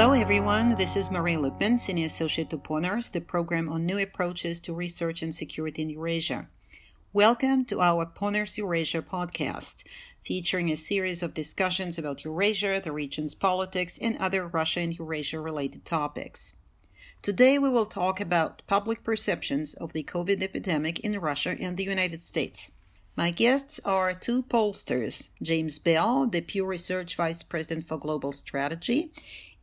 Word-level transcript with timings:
Hello, 0.00 0.14
everyone. 0.14 0.76
This 0.76 0.96
is 0.96 1.10
Marie 1.10 1.34
Lipman, 1.34 1.78
Senior 1.78 2.06
Associate 2.06 2.48
to 2.48 2.56
PONARS, 2.56 3.12
the 3.12 3.20
program 3.20 3.68
on 3.68 3.84
new 3.84 3.98
approaches 3.98 4.58
to 4.60 4.72
research 4.72 5.20
and 5.20 5.34
security 5.34 5.82
in 5.82 5.90
Eurasia. 5.90 6.48
Welcome 7.12 7.66
to 7.66 7.82
our 7.82 8.06
PONARS 8.06 8.56
Eurasia 8.56 9.02
podcast, 9.02 9.84
featuring 10.24 10.70
a 10.70 10.74
series 10.74 11.22
of 11.22 11.34
discussions 11.34 11.98
about 11.98 12.24
Eurasia, 12.24 12.80
the 12.82 12.92
region's 12.92 13.34
politics, 13.34 13.98
and 13.98 14.16
other 14.16 14.48
Russia 14.48 14.80
and 14.80 14.98
Eurasia 14.98 15.38
related 15.38 15.84
topics. 15.84 16.54
Today, 17.20 17.58
we 17.58 17.68
will 17.68 17.84
talk 17.84 18.22
about 18.22 18.62
public 18.66 19.04
perceptions 19.04 19.74
of 19.74 19.92
the 19.92 20.02
COVID 20.02 20.42
epidemic 20.42 21.00
in 21.00 21.20
Russia 21.20 21.54
and 21.60 21.76
the 21.76 21.84
United 21.84 22.22
States. 22.22 22.70
My 23.16 23.30
guests 23.30 23.80
are 23.84 24.14
two 24.14 24.44
pollsters 24.44 25.28
James 25.42 25.78
Bell, 25.78 26.26
the 26.26 26.40
Pew 26.40 26.64
Research 26.64 27.16
Vice 27.16 27.42
President 27.42 27.86
for 27.86 27.98
Global 27.98 28.32
Strategy, 28.32 29.12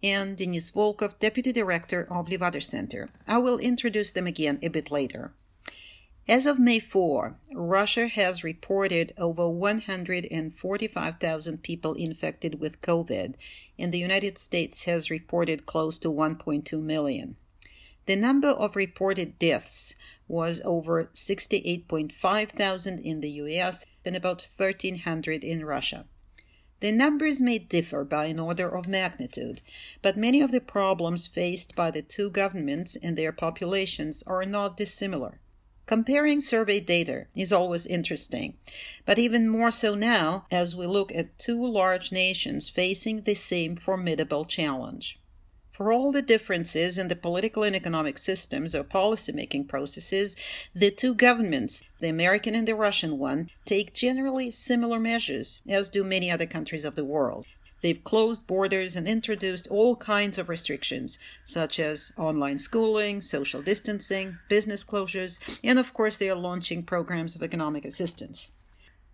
and 0.04 0.38
Denis 0.38 0.72
Volkov, 0.72 1.18
Deputy 1.20 1.52
Director 1.52 2.08
of 2.10 2.28
Levada 2.28 2.62
Center. 2.62 3.10
I 3.28 3.40
will 3.40 3.58
introduce 3.58 4.14
them 4.14 4.28
again 4.28 4.60
a 4.62 4.68
bit 4.68 4.92
later. 4.92 5.34
As 6.30 6.46
of 6.46 6.60
May 6.60 6.80
4, 6.80 7.38
Russia 7.54 8.08
has 8.08 8.44
reported 8.44 9.14
over 9.18 9.50
145,000 9.50 11.64
people 11.64 11.94
infected 11.94 12.60
with 12.60 12.82
COVID, 12.82 13.36
and 13.80 13.94
the 13.94 14.00
United 14.00 14.38
States 14.38 14.84
has 14.84 15.10
reported 15.10 15.66
close 15.66 15.98
to 16.00 16.10
1.2 16.10 16.82
million. 16.82 17.38
The 18.08 18.18
number 18.18 18.50
of 18.50 18.76
reported 18.76 19.40
deaths 19.40 19.96
was 20.28 20.60
over 20.66 21.06
68.5 21.14 22.50
thousand 22.50 23.00
in 23.00 23.22
the 23.22 23.32
US 23.32 23.86
and 24.06 24.16
about 24.16 24.42
1,300 24.42 25.44
in 25.44 25.64
Russia. 25.64 26.06
The 26.80 26.92
numbers 26.92 27.42
may 27.42 27.58
differ 27.58 28.04
by 28.04 28.26
an 28.26 28.40
order 28.40 28.70
of 28.70 28.88
magnitude, 28.88 29.62
but 30.02 30.16
many 30.16 30.42
of 30.42 30.52
the 30.52 30.62
problems 30.62 31.26
faced 31.26 31.76
by 31.76 31.90
the 31.90 32.04
two 32.04 32.30
governments 32.30 32.96
and 32.96 33.18
their 33.18 33.32
populations 33.32 34.24
are 34.28 34.46
not 34.46 34.78
dissimilar. 34.78 35.40
Comparing 35.88 36.42
survey 36.42 36.80
data 36.80 37.28
is 37.34 37.52
always 37.52 37.88
interesting, 37.88 38.58
but 39.06 39.18
even 39.18 39.48
more 39.48 39.72
so 39.72 39.96
now 39.96 40.46
as 40.52 40.76
we 40.76 40.86
look 40.86 41.12
at 41.16 41.40
two 41.40 41.66
large 41.66 42.12
nations 42.12 42.70
facing 42.70 43.22
the 43.22 43.34
same 43.34 43.76
formidable 43.76 44.46
challenge. 44.46 45.18
For 45.78 45.94
all 45.94 46.12
the 46.12 46.24
differences 46.24 46.98
in 46.98 47.08
the 47.08 47.16
political 47.16 47.62
and 47.62 47.76
economic 47.76 48.18
systems 48.18 48.74
or 48.74 48.84
policymaking 48.84 49.68
processes, 49.68 50.36
the 50.74 50.90
two 50.90 51.14
governments, 51.14 51.84
the 52.00 52.10
American 52.10 52.56
and 52.56 52.68
the 52.68 52.74
Russian 52.74 53.20
one, 53.20 53.52
take 53.64 53.94
generally 53.94 54.50
similar 54.50 55.00
measures, 55.00 55.62
as 55.70 55.92
do 55.92 56.04
many 56.04 56.32
other 56.32 56.48
countries 56.48 56.84
of 56.84 56.96
the 56.96 57.06
world. 57.06 57.46
They've 57.84 58.04
closed 58.04 58.48
borders 58.48 58.96
and 58.96 59.08
introduced 59.08 59.68
all 59.68 59.96
kinds 59.96 60.40
of 60.40 60.50
restrictions, 60.50 61.20
such 61.46 61.80
as 61.80 62.12
online 62.18 62.58
schooling, 62.58 63.22
social 63.22 63.62
distancing, 63.62 64.40
business 64.50 64.84
closures, 64.84 65.38
and 65.64 65.78
of 65.78 65.94
course, 65.94 66.18
they 66.18 66.28
are 66.28 66.36
launching 66.36 66.82
programs 66.82 67.36
of 67.36 67.44
economic 67.44 67.86
assistance. 67.86 68.50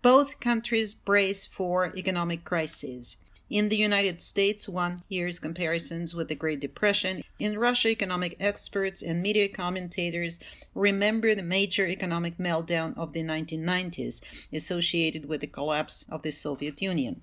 Both 0.00 0.40
countries 0.40 0.94
brace 0.94 1.44
for 1.44 1.94
economic 1.94 2.42
crises. 2.42 3.18
In 3.54 3.68
the 3.68 3.76
United 3.76 4.20
States, 4.20 4.68
one 4.68 5.04
hears 5.08 5.38
comparisons 5.38 6.12
with 6.12 6.26
the 6.26 6.34
Great 6.34 6.58
Depression. 6.58 7.22
In 7.38 7.56
Russia, 7.56 7.88
economic 7.90 8.34
experts 8.40 9.00
and 9.00 9.22
media 9.22 9.46
commentators 9.46 10.40
remember 10.74 11.36
the 11.36 11.44
major 11.44 11.86
economic 11.86 12.36
meltdown 12.36 12.98
of 12.98 13.12
the 13.12 13.22
1990s 13.22 14.22
associated 14.52 15.26
with 15.26 15.40
the 15.40 15.46
collapse 15.46 16.04
of 16.08 16.22
the 16.22 16.32
Soviet 16.32 16.82
Union. 16.82 17.22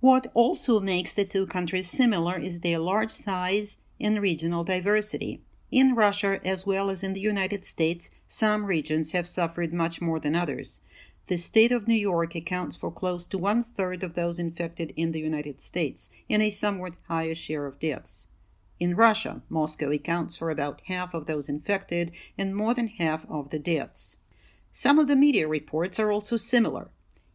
What 0.00 0.30
also 0.32 0.80
makes 0.80 1.12
the 1.12 1.26
two 1.26 1.46
countries 1.46 1.90
similar 1.90 2.38
is 2.38 2.60
their 2.60 2.78
large 2.78 3.10
size 3.10 3.76
and 4.00 4.22
regional 4.22 4.64
diversity. 4.64 5.42
In 5.70 5.94
Russia, 5.94 6.40
as 6.42 6.64
well 6.64 6.88
as 6.88 7.02
in 7.02 7.12
the 7.12 7.20
United 7.20 7.66
States, 7.66 8.10
some 8.28 8.64
regions 8.64 9.10
have 9.10 9.28
suffered 9.28 9.74
much 9.74 10.00
more 10.00 10.20
than 10.20 10.34
others. 10.36 10.80
The 11.28 11.36
state 11.36 11.72
of 11.72 11.88
New 11.88 11.94
York 11.94 12.36
accounts 12.36 12.76
for 12.76 12.92
close 12.92 13.26
to 13.26 13.38
one 13.38 13.64
third 13.64 14.04
of 14.04 14.14
those 14.14 14.38
infected 14.38 14.92
in 14.94 15.10
the 15.10 15.18
United 15.18 15.60
States 15.60 16.08
and 16.30 16.40
a 16.40 16.50
somewhat 16.50 16.92
higher 17.08 17.34
share 17.34 17.66
of 17.66 17.80
deaths. 17.80 18.28
In 18.78 18.94
Russia, 18.94 19.42
Moscow 19.48 19.90
accounts 19.90 20.36
for 20.36 20.50
about 20.50 20.82
half 20.84 21.14
of 21.14 21.26
those 21.26 21.48
infected 21.48 22.12
and 22.38 22.54
more 22.54 22.74
than 22.74 22.86
half 22.86 23.28
of 23.28 23.50
the 23.50 23.58
deaths. 23.58 24.18
Some 24.72 25.00
of 25.00 25.08
the 25.08 25.16
media 25.16 25.48
reports 25.48 25.98
are 25.98 26.12
also 26.12 26.36
similar. 26.36 26.90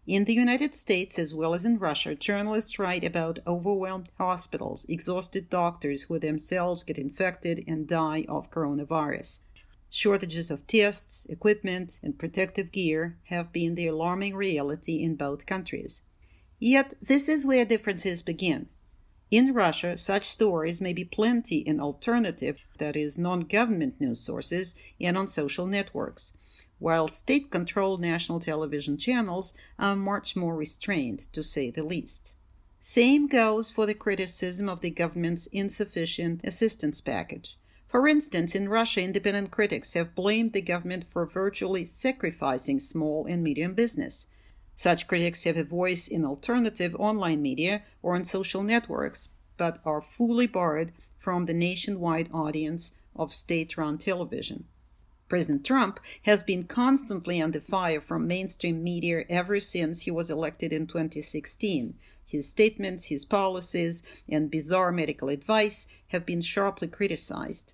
In 0.07 0.23
the 0.23 0.33
United 0.33 0.73
States, 0.73 1.19
as 1.19 1.35
well 1.35 1.53
as 1.53 1.65
in 1.65 1.77
Russia, 1.77 2.15
journalists 2.15 2.79
write 2.79 3.03
about 3.03 3.39
overwhelmed 3.45 4.09
hospitals, 4.17 4.85
exhausted 4.87 5.49
doctors 5.49 6.03
who 6.03 6.17
themselves 6.17 6.85
get 6.85 6.97
infected 6.97 7.61
and 7.67 7.87
die 7.87 8.23
of 8.29 8.51
coronavirus. 8.51 9.41
Shortages 9.93 10.49
of 10.49 10.65
tests, 10.67 11.25
equipment, 11.25 11.99
and 12.01 12.17
protective 12.17 12.71
gear 12.71 13.17
have 13.25 13.51
been 13.51 13.75
the 13.75 13.87
alarming 13.87 14.37
reality 14.37 15.03
in 15.03 15.17
both 15.17 15.45
countries. 15.45 16.03
Yet, 16.59 16.93
this 17.01 17.27
is 17.27 17.45
where 17.45 17.65
differences 17.65 18.23
begin. 18.23 18.69
In 19.31 19.53
Russia, 19.53 19.97
such 19.97 20.29
stories 20.29 20.79
may 20.79 20.93
be 20.93 21.03
plenty 21.03 21.57
in 21.57 21.81
alternative, 21.81 22.59
that 22.77 22.95
is, 22.95 23.17
non 23.17 23.41
government 23.41 23.99
news 23.99 24.21
sources, 24.21 24.75
and 25.01 25.17
on 25.17 25.27
social 25.27 25.67
networks, 25.67 26.31
while 26.79 27.09
state 27.09 27.51
controlled 27.51 27.99
national 27.99 28.39
television 28.39 28.97
channels 28.97 29.53
are 29.77 29.97
much 29.97 30.37
more 30.37 30.55
restrained, 30.55 31.27
to 31.33 31.43
say 31.43 31.69
the 31.69 31.83
least. 31.83 32.31
Same 32.79 33.27
goes 33.27 33.69
for 33.69 33.85
the 33.85 33.93
criticism 33.93 34.69
of 34.69 34.79
the 34.79 34.89
government's 34.89 35.47
insufficient 35.47 36.39
assistance 36.45 37.01
package. 37.01 37.57
For 37.91 38.07
instance, 38.07 38.55
in 38.55 38.69
Russia, 38.69 39.01
independent 39.01 39.51
critics 39.51 39.95
have 39.95 40.15
blamed 40.15 40.53
the 40.53 40.61
government 40.61 41.03
for 41.09 41.25
virtually 41.25 41.83
sacrificing 41.83 42.79
small 42.79 43.25
and 43.25 43.43
medium 43.43 43.73
business. 43.73 44.27
Such 44.77 45.09
critics 45.09 45.43
have 45.43 45.57
a 45.57 45.65
voice 45.65 46.07
in 46.07 46.23
alternative 46.23 46.95
online 46.95 47.41
media 47.41 47.83
or 48.01 48.15
on 48.15 48.23
social 48.23 48.63
networks, 48.63 49.27
but 49.57 49.81
are 49.83 49.99
fully 49.99 50.47
barred 50.47 50.93
from 51.19 51.43
the 51.43 51.53
nationwide 51.53 52.29
audience 52.33 52.93
of 53.13 53.33
state 53.33 53.75
run 53.75 53.97
television. 53.97 54.63
President 55.27 55.65
Trump 55.65 55.99
has 56.21 56.43
been 56.43 56.63
constantly 56.63 57.41
under 57.41 57.59
fire 57.59 57.99
from 57.99 58.25
mainstream 58.25 58.81
media 58.81 59.25
ever 59.27 59.59
since 59.59 60.03
he 60.03 60.11
was 60.11 60.31
elected 60.31 60.71
in 60.71 60.87
2016. 60.87 61.95
His 62.25 62.47
statements, 62.47 63.07
his 63.07 63.25
policies, 63.25 64.01
and 64.29 64.49
bizarre 64.49 64.93
medical 64.93 65.27
advice 65.27 65.87
have 66.07 66.25
been 66.25 66.39
sharply 66.39 66.87
criticized. 66.87 67.73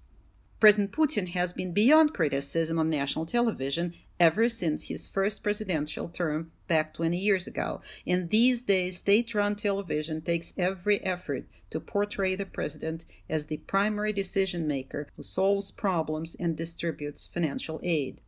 President 0.59 0.91
Putin 0.91 1.27
has 1.27 1.53
been 1.53 1.71
beyond 1.71 2.15
criticism 2.15 2.79
on 2.79 2.89
national 2.89 3.27
television 3.27 3.93
ever 4.19 4.49
since 4.49 4.85
his 4.85 5.05
first 5.05 5.43
presidential 5.43 6.09
term 6.09 6.51
back 6.67 6.95
20 6.95 7.15
years 7.15 7.45
ago. 7.45 7.79
And 8.07 8.31
these 8.31 8.63
days, 8.63 8.97
state 8.97 9.35
run 9.35 9.55
television 9.55 10.19
takes 10.21 10.55
every 10.57 10.99
effort 11.03 11.45
to 11.69 11.79
portray 11.79 12.35
the 12.35 12.47
president 12.47 13.05
as 13.29 13.45
the 13.45 13.57
primary 13.57 14.11
decision 14.11 14.67
maker 14.67 15.09
who 15.15 15.21
solves 15.21 15.69
problems 15.69 16.35
and 16.39 16.55
distributes 16.55 17.27
financial 17.27 17.79
aid. 17.83 18.19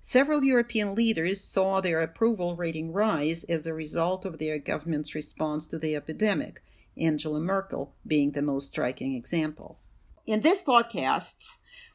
Several 0.00 0.44
European 0.44 0.94
leaders 0.94 1.40
saw 1.40 1.80
their 1.80 2.02
approval 2.02 2.54
rating 2.54 2.92
rise 2.92 3.42
as 3.44 3.66
a 3.66 3.74
result 3.74 4.24
of 4.24 4.38
their 4.38 4.58
government's 4.58 5.12
response 5.12 5.66
to 5.66 5.80
the 5.80 5.96
epidemic, 5.96 6.62
Angela 6.96 7.40
Merkel 7.40 7.94
being 8.06 8.30
the 8.30 8.42
most 8.42 8.68
striking 8.68 9.16
example. 9.16 9.80
In 10.26 10.42
this 10.42 10.62
podcast, 10.62 11.44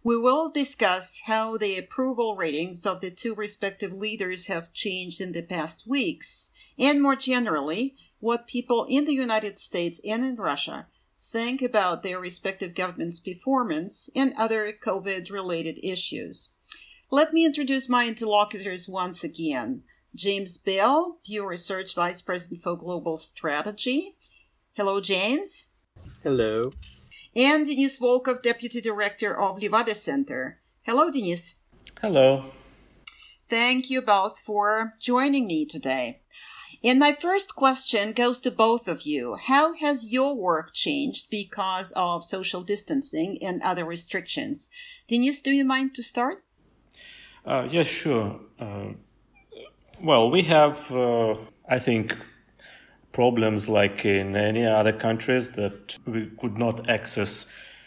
we 0.03 0.17
will 0.17 0.49
discuss 0.49 1.21
how 1.25 1.57
the 1.57 1.77
approval 1.77 2.35
ratings 2.35 2.85
of 2.85 3.01
the 3.01 3.11
two 3.11 3.35
respective 3.35 3.91
leaders 3.91 4.47
have 4.47 4.71
changed 4.71 5.19
in 5.19 5.33
the 5.33 5.41
past 5.41 5.87
weeks, 5.87 6.51
and 6.77 7.01
more 7.01 7.15
generally, 7.15 7.95
what 8.19 8.47
people 8.47 8.85
in 8.89 9.05
the 9.05 9.13
United 9.13 9.59
States 9.59 9.99
and 10.05 10.23
in 10.23 10.35
Russia 10.35 10.87
think 11.21 11.61
about 11.61 12.01
their 12.01 12.19
respective 12.19 12.73
governments' 12.73 13.19
performance 13.19 14.09
and 14.15 14.33
other 14.37 14.71
COVID 14.71 15.29
related 15.29 15.77
issues. 15.83 16.49
Let 17.11 17.33
me 17.33 17.45
introduce 17.45 17.89
my 17.89 18.07
interlocutors 18.07 18.87
once 18.87 19.23
again. 19.23 19.83
James 20.15 20.57
Bell, 20.57 21.19
Pew 21.25 21.45
Research 21.45 21.93
Vice 21.93 22.21
President 22.21 22.63
for 22.63 22.75
Global 22.75 23.17
Strategy. 23.17 24.15
Hello, 24.73 25.01
James. 25.01 25.67
Hello 26.23 26.71
and 27.35 27.65
Denis 27.65 27.99
Volkov, 27.99 28.41
Deputy 28.41 28.81
Director 28.81 29.39
of 29.39 29.59
Levada 29.59 29.95
Center. 29.95 30.59
Hello, 30.83 31.11
Denis. 31.11 31.55
Hello. 32.01 32.45
Thank 33.47 33.89
you 33.89 34.01
both 34.01 34.39
for 34.39 34.93
joining 34.99 35.47
me 35.47 35.65
today. 35.65 36.21
And 36.83 36.97
my 36.97 37.11
first 37.11 37.55
question 37.55 38.13
goes 38.13 38.39
to 38.41 38.51
both 38.51 38.87
of 38.87 39.01
you. 39.01 39.35
How 39.35 39.73
has 39.73 40.07
your 40.07 40.35
work 40.35 40.73
changed 40.73 41.29
because 41.29 41.91
of 41.91 42.23
social 42.23 42.63
distancing 42.63 43.37
and 43.41 43.61
other 43.61 43.83
restrictions? 43.83 44.69
Denis, 45.07 45.41
do 45.41 45.51
you 45.51 45.65
mind 45.65 45.93
to 45.95 46.03
start? 46.03 46.45
Uh, 47.45 47.67
yes, 47.69 47.87
sure. 47.87 48.39
Uh, 48.59 48.93
well, 50.01 50.31
we 50.31 50.43
have, 50.43 50.91
uh, 50.91 51.35
I 51.67 51.79
think, 51.79 52.15
problems 53.11 53.67
like 53.67 54.05
in 54.05 54.35
any 54.35 54.65
other 54.65 54.93
countries 54.93 55.49
that 55.51 55.97
we 56.05 56.27
could 56.37 56.57
not 56.57 56.89
access 56.89 57.45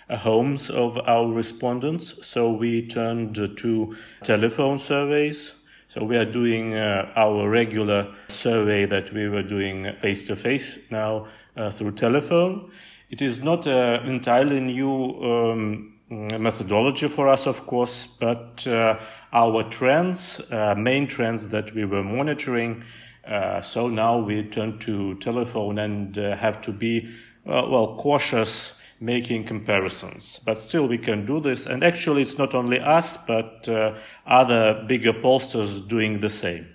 uh, 0.09 0.17
homes 0.17 0.71
of 0.71 0.99
our 1.07 1.27
respondents. 1.27 2.27
So 2.27 2.53
we 2.53 2.87
turned 2.87 3.35
to 3.35 3.97
telephone 4.23 4.79
surveys. 4.79 5.53
So 5.89 6.05
we 6.05 6.17
are 6.17 6.25
doing 6.25 6.75
uh, 6.75 7.13
our 7.17 7.49
regular 7.49 8.13
survey 8.29 8.87
that 8.87 9.13
we 9.13 9.29
were 9.29 9.43
doing 9.43 9.93
face 10.01 10.23
to 10.27 10.37
face 10.37 10.79
now 10.91 11.27
uh, 11.57 11.71
through 11.71 11.93
telephone. 11.93 12.71
It 13.11 13.21
is 13.21 13.43
not 13.43 13.67
an 13.67 14.07
entirely 14.07 14.59
new 14.61 15.23
um, 15.23 15.93
methodology 16.13 17.09
for 17.09 17.29
us, 17.29 17.47
of 17.47 17.67
course, 17.67 18.07
but 18.07 18.67
uh, 18.67 18.99
our 19.33 19.63
trends, 19.65 20.41
uh, 20.51 20.75
main 20.75 21.07
trends 21.07 21.49
that 21.49 21.75
we 21.75 21.85
were 21.85 22.03
monitoring. 22.03 22.85
Uh, 23.27 23.63
so 23.63 23.89
now 23.89 24.19
we 24.19 24.43
turn 24.43 24.79
to 24.81 25.15
telephone 25.17 25.79
and 25.79 26.19
uh, 26.19 26.37
have 26.37 26.61
to 26.63 26.73
be, 26.73 27.09
uh, 27.47 27.67
well, 27.69 27.97
cautious 27.99 28.75
making 29.01 29.45
comparisons. 29.45 30.41
But 30.45 30.59
still, 30.59 30.87
we 30.87 30.99
can 30.99 31.27
do 31.27 31.41
this. 31.41 31.67
And 31.67 31.83
actually, 31.83 32.23
it's 32.23 32.39
not 32.39 32.55
only 32.55 32.79
us, 32.81 33.17
but 33.17 33.69
uh, 33.69 33.95
other 34.27 34.85
bigger 34.87 35.13
pollsters 35.13 35.87
doing 35.87 36.21
the 36.21 36.31
same. 36.31 36.75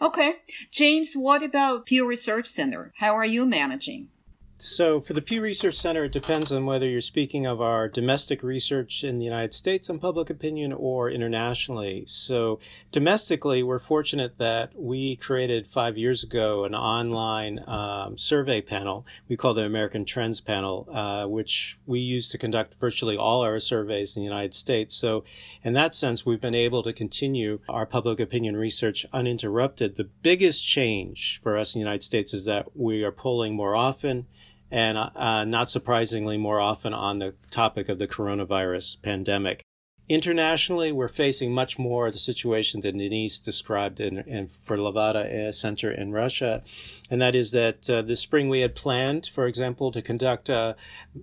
Okay. 0.00 0.36
James, 0.70 1.14
what 1.14 1.42
about 1.42 1.86
Pew 1.86 2.06
Research 2.06 2.46
Center? 2.46 2.92
How 2.96 3.14
are 3.14 3.26
you 3.26 3.46
managing? 3.46 4.08
So, 4.56 5.00
for 5.00 5.14
the 5.14 5.20
Pew 5.20 5.40
Research 5.40 5.74
Center, 5.74 6.04
it 6.04 6.12
depends 6.12 6.52
on 6.52 6.64
whether 6.64 6.86
you're 6.86 7.00
speaking 7.00 7.44
of 7.44 7.60
our 7.60 7.88
domestic 7.88 8.40
research 8.44 9.02
in 9.02 9.18
the 9.18 9.24
United 9.24 9.52
States 9.52 9.90
on 9.90 9.98
public 9.98 10.30
opinion 10.30 10.72
or 10.72 11.10
internationally. 11.10 12.04
So, 12.06 12.60
domestically, 12.92 13.64
we're 13.64 13.80
fortunate 13.80 14.38
that 14.38 14.70
we 14.76 15.16
created 15.16 15.66
five 15.66 15.98
years 15.98 16.22
ago 16.22 16.64
an 16.64 16.72
online 16.74 17.64
um, 17.66 18.16
survey 18.16 18.62
panel. 18.62 19.04
We 19.28 19.36
call 19.36 19.54
the 19.54 19.66
American 19.66 20.04
Trends 20.04 20.40
Panel, 20.40 20.88
uh, 20.90 21.26
which 21.26 21.76
we 21.84 21.98
use 21.98 22.28
to 22.28 22.38
conduct 22.38 22.74
virtually 22.74 23.16
all 23.16 23.42
our 23.42 23.58
surveys 23.58 24.16
in 24.16 24.22
the 24.22 24.28
United 24.28 24.54
States. 24.54 24.94
So, 24.94 25.24
in 25.64 25.72
that 25.72 25.96
sense, 25.96 26.24
we've 26.24 26.40
been 26.40 26.54
able 26.54 26.84
to 26.84 26.92
continue 26.92 27.58
our 27.68 27.86
public 27.86 28.20
opinion 28.20 28.56
research 28.56 29.04
uninterrupted. 29.12 29.96
The 29.96 30.04
biggest 30.04 30.66
change 30.66 31.40
for 31.42 31.58
us 31.58 31.74
in 31.74 31.80
the 31.80 31.84
United 31.84 32.04
States 32.04 32.32
is 32.32 32.44
that 32.44 32.76
we 32.76 33.02
are 33.02 33.12
polling 33.12 33.56
more 33.56 33.74
often 33.74 34.26
and 34.74 34.98
uh, 34.98 35.44
not 35.44 35.70
surprisingly, 35.70 36.36
more 36.36 36.60
often 36.60 36.92
on 36.92 37.20
the 37.20 37.34
topic 37.50 37.88
of 37.88 37.98
the 37.98 38.08
coronavirus 38.08 39.00
pandemic. 39.00 39.62
Internationally, 40.08 40.92
we're 40.92 41.08
facing 41.24 41.52
much 41.52 41.78
more 41.78 42.08
of 42.08 42.12
the 42.12 42.18
situation 42.18 42.80
that 42.82 42.98
Denise 42.98 43.38
described 43.38 44.00
in, 44.00 44.18
in 44.18 44.48
for 44.48 44.76
Levada 44.76 45.24
uh, 45.24 45.52
Center 45.52 45.90
in 45.90 46.12
Russia, 46.12 46.62
and 47.10 47.22
that 47.22 47.34
is 47.34 47.52
that 47.52 47.88
uh, 47.88 48.02
this 48.02 48.20
spring 48.20 48.50
we 48.50 48.60
had 48.60 48.74
planned, 48.74 49.26
for 49.26 49.46
example, 49.46 49.92
to 49.92 50.02
conduct 50.02 50.48
a, 50.48 50.76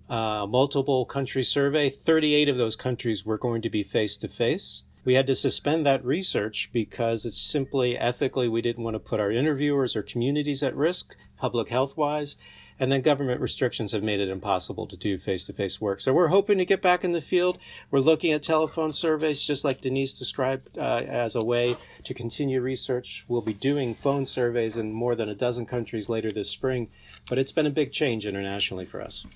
a 0.10 0.48
multiple 0.48 1.06
country 1.06 1.44
survey. 1.44 1.90
Thirty-eight 1.90 2.50
of 2.50 2.58
those 2.58 2.76
countries 2.76 3.26
were 3.26 3.38
going 3.38 3.62
to 3.62 3.70
be 3.70 3.84
face 3.84 4.18
to 4.18 4.28
face. 4.28 4.84
We 5.04 5.16
had 5.16 5.28
to 5.28 5.36
suspend 5.36 5.86
that 5.86 6.06
research 6.06 6.70
because 6.72 7.26
it's 7.26 7.42
simply 7.42 7.98
ethically 7.98 8.48
we 8.48 8.62
didn't 8.62 8.84
want 8.84 8.96
to 8.96 9.10
put 9.10 9.20
our 9.20 9.32
interviewers 9.32 9.96
or 9.96 10.04
communities 10.04 10.64
at 10.64 10.76
risk, 10.76 11.16
public 11.38 11.70
health 11.70 11.98
wise. 11.98 12.36
And 12.82 12.92
then 12.92 13.02
government 13.02 13.42
restrictions 13.42 13.92
have 13.92 14.02
made 14.02 14.20
it 14.20 14.28
impossible 14.28 14.88
to 14.88 14.98
do 14.98 15.20
face 15.20 15.46
to 15.46 15.54
face 15.54 15.80
work. 15.80 16.02
So 16.02 16.14
we're 16.14 16.30
hoping 16.30 16.58
to 16.58 16.66
get 16.66 16.82
back 16.82 17.04
in 17.04 17.12
the 17.12 17.22
field. 17.22 17.60
We're 17.92 18.00
looking 18.00 18.32
at 18.32 18.42
telephone 18.42 18.92
surveys, 18.92 19.44
just 19.44 19.64
like 19.64 19.82
Denise 19.82 20.18
described, 20.18 20.80
uh, 20.80 21.04
as 21.08 21.36
a 21.36 21.46
way 21.46 21.78
to 22.04 22.16
continue 22.16 22.60
research. 22.60 23.24
We'll 23.28 23.42
be 23.42 23.54
doing 23.54 23.94
phone 23.94 24.26
surveys 24.26 24.78
in 24.78 24.94
more 24.94 25.14
than 25.14 25.30
a 25.30 25.36
dozen 25.36 25.68
countries 25.68 26.10
later 26.10 26.32
this 26.32 26.50
spring, 26.50 26.90
but 27.30 27.38
it's 27.38 27.52
been 27.52 27.68
a 27.68 27.70
big 27.70 27.92
change 27.92 28.26
internationally 28.26 28.86
for 28.86 29.00
us. 29.00 29.28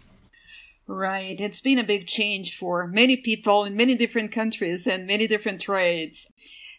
Right. 0.88 1.39
It's 1.39 1.62
been 1.62 1.77
a 1.77 1.83
big 1.83 2.07
change 2.07 2.57
for 2.57 2.88
many 2.88 3.15
people 3.15 3.63
in 3.63 3.77
many 3.77 3.95
different 3.95 4.31
countries 4.31 4.88
and 4.88 5.06
many 5.06 5.27
different 5.27 5.62
trades. 5.62 6.31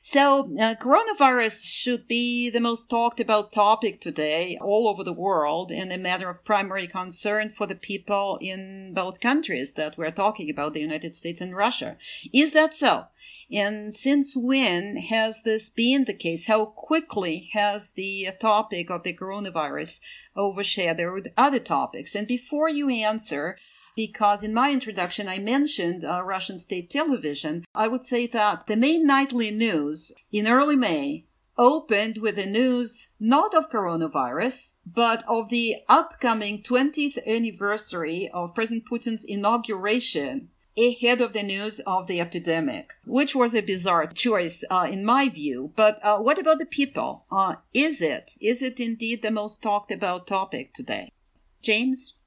So, 0.08 0.42
uh, 0.60 0.76
coronavirus 0.76 1.64
should 1.64 2.06
be 2.06 2.48
the 2.48 2.60
most 2.60 2.88
talked 2.88 3.18
about 3.18 3.50
topic 3.50 4.00
today 4.00 4.56
all 4.60 4.86
over 4.86 5.02
the 5.02 5.12
world 5.12 5.72
and 5.72 5.92
a 5.92 5.98
matter 5.98 6.28
of 6.28 6.44
primary 6.44 6.86
concern 6.86 7.50
for 7.50 7.66
the 7.66 7.74
people 7.74 8.38
in 8.40 8.92
both 8.94 9.18
countries 9.18 9.72
that 9.72 9.98
we're 9.98 10.12
talking 10.12 10.48
about, 10.48 10.74
the 10.74 10.80
United 10.80 11.12
States 11.12 11.40
and 11.40 11.56
Russia. 11.56 11.96
Is 12.32 12.52
that 12.52 12.72
so? 12.72 13.06
And 13.50 13.92
since 13.92 14.36
when 14.36 14.96
has 14.96 15.42
this 15.42 15.68
been 15.68 16.04
the 16.04 16.14
case? 16.14 16.46
How 16.46 16.66
quickly 16.66 17.50
has 17.52 17.90
the 17.90 18.28
topic 18.38 18.90
of 18.90 19.02
the 19.02 19.12
coronavirus 19.12 19.98
overshadowed 20.36 21.32
other 21.36 21.58
topics? 21.58 22.14
And 22.14 22.28
before 22.28 22.68
you 22.68 22.88
answer, 22.90 23.58
because 23.96 24.42
in 24.42 24.54
my 24.54 24.70
introduction 24.70 25.26
I 25.26 25.38
mentioned 25.38 26.04
uh, 26.04 26.22
Russian 26.22 26.58
state 26.58 26.90
television. 26.90 27.64
I 27.74 27.88
would 27.88 28.04
say 28.04 28.26
that 28.28 28.66
the 28.66 28.76
main 28.76 29.06
nightly 29.06 29.50
news 29.50 30.12
in 30.30 30.46
early 30.46 30.76
May 30.76 31.24
opened 31.58 32.18
with 32.18 32.36
the 32.36 32.46
news 32.46 33.08
not 33.18 33.54
of 33.54 33.70
coronavirus, 33.70 34.74
but 34.86 35.24
of 35.26 35.48
the 35.48 35.76
upcoming 35.88 36.62
20th 36.62 37.18
anniversary 37.26 38.30
of 38.32 38.54
President 38.54 38.84
Putin's 38.84 39.24
inauguration 39.24 40.50
ahead 40.78 41.22
of 41.22 41.32
the 41.32 41.42
news 41.42 41.80
of 41.86 42.06
the 42.06 42.20
epidemic, 42.20 42.92
which 43.06 43.34
was 43.34 43.54
a 43.54 43.62
bizarre 43.62 44.06
choice 44.06 44.62
uh, 44.70 44.86
in 44.90 45.04
my 45.04 45.28
view. 45.28 45.72
But 45.74 45.98
uh, 46.04 46.18
what 46.18 46.38
about 46.38 46.58
the 46.58 46.66
people? 46.66 47.24
Uh, 47.32 47.54
is 47.72 48.02
it? 48.02 48.32
Is 48.42 48.60
it 48.60 48.78
indeed 48.78 49.22
the 49.22 49.30
most 49.30 49.62
talked 49.62 49.90
about 49.90 50.26
topic 50.26 50.74
today? 50.74 51.10
James? 51.62 52.18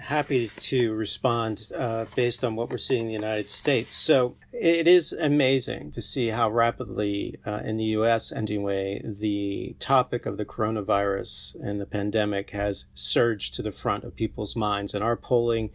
Happy 0.00 0.48
to 0.48 0.94
respond 0.94 1.70
uh, 1.76 2.06
based 2.14 2.44
on 2.44 2.56
what 2.56 2.70
we're 2.70 2.78
seeing 2.78 3.02
in 3.02 3.06
the 3.08 3.12
United 3.12 3.50
States. 3.50 3.94
So 3.94 4.36
it 4.52 4.86
is 4.86 5.12
amazing 5.12 5.90
to 5.92 6.02
see 6.02 6.28
how 6.28 6.50
rapidly 6.50 7.38
uh, 7.44 7.60
in 7.64 7.76
the 7.76 7.84
U.S. 7.84 8.32
anyway 8.32 9.02
the 9.04 9.76
topic 9.78 10.26
of 10.26 10.36
the 10.36 10.44
coronavirus 10.44 11.56
and 11.62 11.80
the 11.80 11.86
pandemic 11.86 12.50
has 12.50 12.86
surged 12.94 13.54
to 13.54 13.62
the 13.62 13.72
front 13.72 14.04
of 14.04 14.16
people's 14.16 14.56
minds. 14.56 14.94
And 14.94 15.02
our 15.02 15.16
polling, 15.16 15.70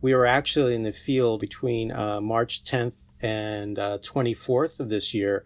we 0.00 0.14
were 0.14 0.26
actually 0.26 0.74
in 0.74 0.82
the 0.82 0.92
field 0.92 1.40
between 1.40 1.92
uh, 1.92 2.20
March 2.20 2.62
10th 2.64 3.02
and 3.20 3.76
24th 3.76 4.80
uh, 4.80 4.84
of 4.84 4.88
this 4.88 5.12
year 5.12 5.44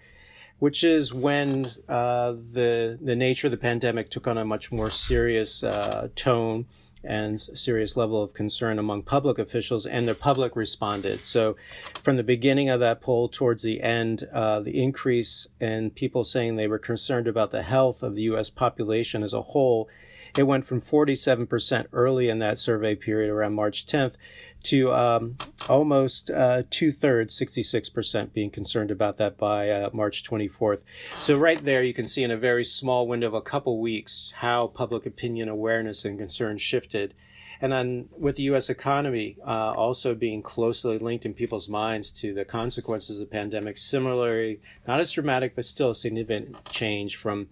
which 0.58 0.84
is 0.84 1.12
when 1.12 1.66
uh, 1.88 2.30
the 2.30 2.96
the 3.02 3.16
nature 3.16 3.48
of 3.48 3.50
the 3.50 3.56
pandemic 3.56 4.08
took 4.08 4.28
on 4.28 4.38
a 4.38 4.44
much 4.44 4.70
more 4.70 4.90
serious 4.90 5.64
uh, 5.64 6.06
tone 6.14 6.66
and 7.04 7.40
serious 7.40 7.96
level 7.96 8.22
of 8.22 8.34
concern 8.34 8.78
among 8.78 9.02
public 9.02 9.38
officials, 9.38 9.86
and 9.86 10.06
the 10.06 10.14
public 10.14 10.56
responded. 10.56 11.24
So, 11.24 11.56
from 12.00 12.16
the 12.16 12.22
beginning 12.22 12.68
of 12.68 12.80
that 12.80 13.00
poll 13.00 13.28
towards 13.28 13.62
the 13.62 13.82
end, 13.82 14.24
uh, 14.32 14.60
the 14.60 14.82
increase 14.82 15.46
in 15.60 15.90
people 15.90 16.24
saying 16.24 16.56
they 16.56 16.68
were 16.68 16.78
concerned 16.78 17.28
about 17.28 17.50
the 17.50 17.62
health 17.62 18.02
of 18.02 18.14
the 18.14 18.22
U.S. 18.22 18.50
population 18.50 19.22
as 19.22 19.32
a 19.32 19.42
whole, 19.42 19.88
it 20.36 20.44
went 20.44 20.66
from 20.66 20.80
47% 20.80 21.86
early 21.92 22.28
in 22.28 22.38
that 22.38 22.58
survey 22.58 22.94
period 22.94 23.30
around 23.30 23.54
March 23.54 23.84
10th 23.86 24.16
to 24.64 24.92
um, 24.92 25.36
almost 25.68 26.30
uh, 26.30 26.62
two 26.70 26.92
thirds, 26.92 27.38
66%, 27.38 28.32
being 28.32 28.50
concerned 28.50 28.90
about 28.90 29.16
that 29.16 29.36
by 29.36 29.68
uh, 29.68 29.90
March 29.92 30.22
24th. 30.22 30.84
So, 31.18 31.36
right 31.36 31.62
there, 31.62 31.82
you 31.82 31.92
can 31.92 32.08
see 32.08 32.22
in 32.22 32.30
a 32.30 32.36
very 32.36 32.64
small 32.64 33.08
window 33.08 33.26
of 33.26 33.34
a 33.34 33.42
couple 33.42 33.80
weeks 33.80 34.32
how 34.36 34.68
public 34.68 35.04
opinion 35.04 35.48
awareness 35.48 36.04
and 36.04 36.18
concern 36.18 36.58
shifted. 36.58 37.14
And 37.60 37.72
then 37.72 38.08
with 38.18 38.36
the 38.36 38.42
U.S. 38.44 38.70
economy 38.70 39.38
uh, 39.46 39.72
also 39.76 40.16
being 40.16 40.42
closely 40.42 40.98
linked 40.98 41.24
in 41.24 41.32
people's 41.32 41.68
minds 41.68 42.10
to 42.12 42.34
the 42.34 42.44
consequences 42.44 43.20
of 43.20 43.28
the 43.28 43.32
pandemic, 43.32 43.78
similarly, 43.78 44.60
not 44.86 44.98
as 44.98 45.12
dramatic, 45.12 45.54
but 45.54 45.64
still 45.64 45.90
a 45.90 45.94
significant 45.94 46.56
change 46.70 47.14
from 47.14 47.48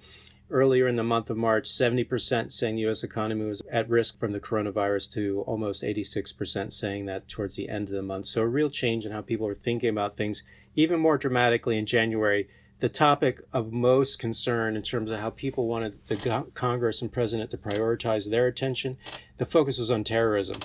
earlier 0.50 0.88
in 0.88 0.96
the 0.96 1.04
month 1.04 1.30
of 1.30 1.36
March, 1.36 1.70
70% 1.70 2.50
saying 2.50 2.74
the 2.74 2.82
U.S. 2.82 3.02
economy 3.02 3.44
was 3.44 3.62
at 3.70 3.88
risk 3.88 4.18
from 4.18 4.32
the 4.32 4.40
coronavirus 4.40 5.12
to 5.14 5.42
almost 5.46 5.82
86% 5.82 6.72
saying 6.72 7.06
that 7.06 7.28
towards 7.28 7.56
the 7.56 7.68
end 7.68 7.88
of 7.88 7.94
the 7.94 8.02
month. 8.02 8.26
So 8.26 8.42
a 8.42 8.46
real 8.46 8.70
change 8.70 9.04
in 9.04 9.12
how 9.12 9.22
people 9.22 9.46
are 9.46 9.54
thinking 9.54 9.88
about 9.90 10.14
things. 10.14 10.42
Even 10.74 11.00
more 11.00 11.18
dramatically 11.18 11.78
in 11.78 11.86
January, 11.86 12.48
the 12.80 12.88
topic 12.88 13.40
of 13.52 13.72
most 13.72 14.18
concern 14.18 14.76
in 14.76 14.82
terms 14.82 15.10
of 15.10 15.20
how 15.20 15.30
people 15.30 15.66
wanted 15.68 15.98
the 16.08 16.46
Congress 16.54 17.02
and 17.02 17.12
president 17.12 17.50
to 17.50 17.58
prioritize 17.58 18.30
their 18.30 18.46
attention, 18.46 18.96
the 19.36 19.46
focus 19.46 19.78
was 19.78 19.90
on 19.90 20.02
terrorism. 20.02 20.60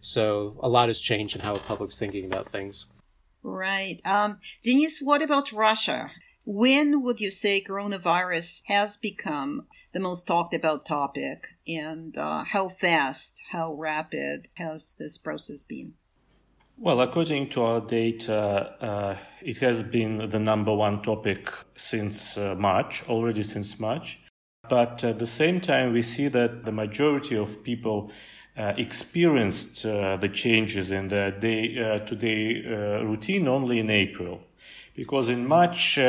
So 0.00 0.56
a 0.60 0.68
lot 0.68 0.88
has 0.88 0.98
changed 0.98 1.36
in 1.36 1.42
how 1.42 1.54
the 1.54 1.60
public's 1.60 1.98
thinking 1.98 2.24
about 2.24 2.46
things. 2.46 2.86
Right. 3.42 4.00
Um, 4.04 4.38
Denise, 4.62 5.00
what 5.00 5.22
about 5.22 5.52
Russia? 5.52 6.10
When 6.44 7.02
would 7.02 7.20
you 7.20 7.30
say 7.30 7.62
coronavirus 7.62 8.62
has 8.66 8.96
become 8.96 9.66
the 9.92 10.00
most 10.00 10.26
talked 10.26 10.54
about 10.54 10.84
topic, 10.84 11.46
and 11.68 12.18
uh, 12.18 12.42
how 12.42 12.68
fast, 12.68 13.42
how 13.50 13.74
rapid 13.74 14.48
has 14.54 14.96
this 14.98 15.18
process 15.18 15.62
been? 15.62 15.94
Well, 16.76 17.00
according 17.00 17.50
to 17.50 17.62
our 17.62 17.80
data, 17.80 18.74
uh, 18.80 19.16
it 19.40 19.58
has 19.58 19.84
been 19.84 20.30
the 20.30 20.40
number 20.40 20.74
one 20.74 21.00
topic 21.02 21.48
since 21.76 22.36
uh, 22.36 22.56
March, 22.56 23.04
already 23.08 23.44
since 23.44 23.78
March. 23.78 24.18
But 24.68 25.04
at 25.04 25.20
the 25.20 25.26
same 25.28 25.60
time, 25.60 25.92
we 25.92 26.02
see 26.02 26.26
that 26.28 26.64
the 26.64 26.72
majority 26.72 27.36
of 27.36 27.62
people 27.62 28.10
uh, 28.56 28.72
experienced 28.76 29.86
uh, 29.86 30.16
the 30.16 30.28
changes 30.28 30.90
in 30.90 31.06
their 31.06 31.30
day 31.30 31.78
uh, 31.78 31.98
to 32.00 32.16
day 32.16 32.64
uh, 32.66 33.04
routine 33.04 33.46
only 33.46 33.78
in 33.78 33.88
April. 33.88 34.42
Because 34.94 35.30
in 35.30 35.48
March, 35.48 35.96
uh, 35.96 36.02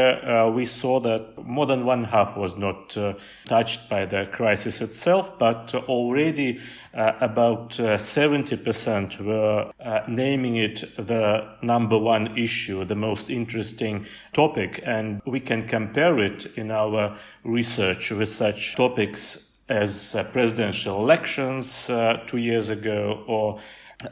uh, 0.48 0.52
we 0.54 0.66
saw 0.66 1.00
that 1.00 1.46
more 1.46 1.66
than 1.66 1.86
one 1.86 2.04
half 2.04 2.36
was 2.36 2.58
not 2.58 2.98
touched 3.46 3.90
by 3.90 4.06
the 4.06 4.28
crisis 4.32 4.82
itself, 4.82 5.40
but 5.40 5.74
already 5.88 6.60
about 6.94 7.72
70% 7.72 9.20
were 9.25 9.72
naming 10.08 10.58
it 10.58 10.84
the 10.98 11.48
number 11.62 11.98
one 11.98 12.38
issue, 12.38 12.84
the 12.84 12.96
most 12.96 13.30
interesting 13.30 14.06
topic. 14.34 14.82
And 14.86 15.22
we 15.25 15.40
can 15.40 15.66
compare 15.68 16.20
it 16.20 16.46
in 16.58 16.70
our 16.70 17.18
research 17.44 18.12
with 18.12 18.30
such 18.30 18.75
topics 18.75 19.54
as 19.70 20.16
uh, 20.16 20.24
presidential 20.25 21.00
elections 21.00 21.90
uh, 21.90 22.22
two 22.28 22.38
years 22.38 22.70
ago 22.70 23.24
or 23.28 23.60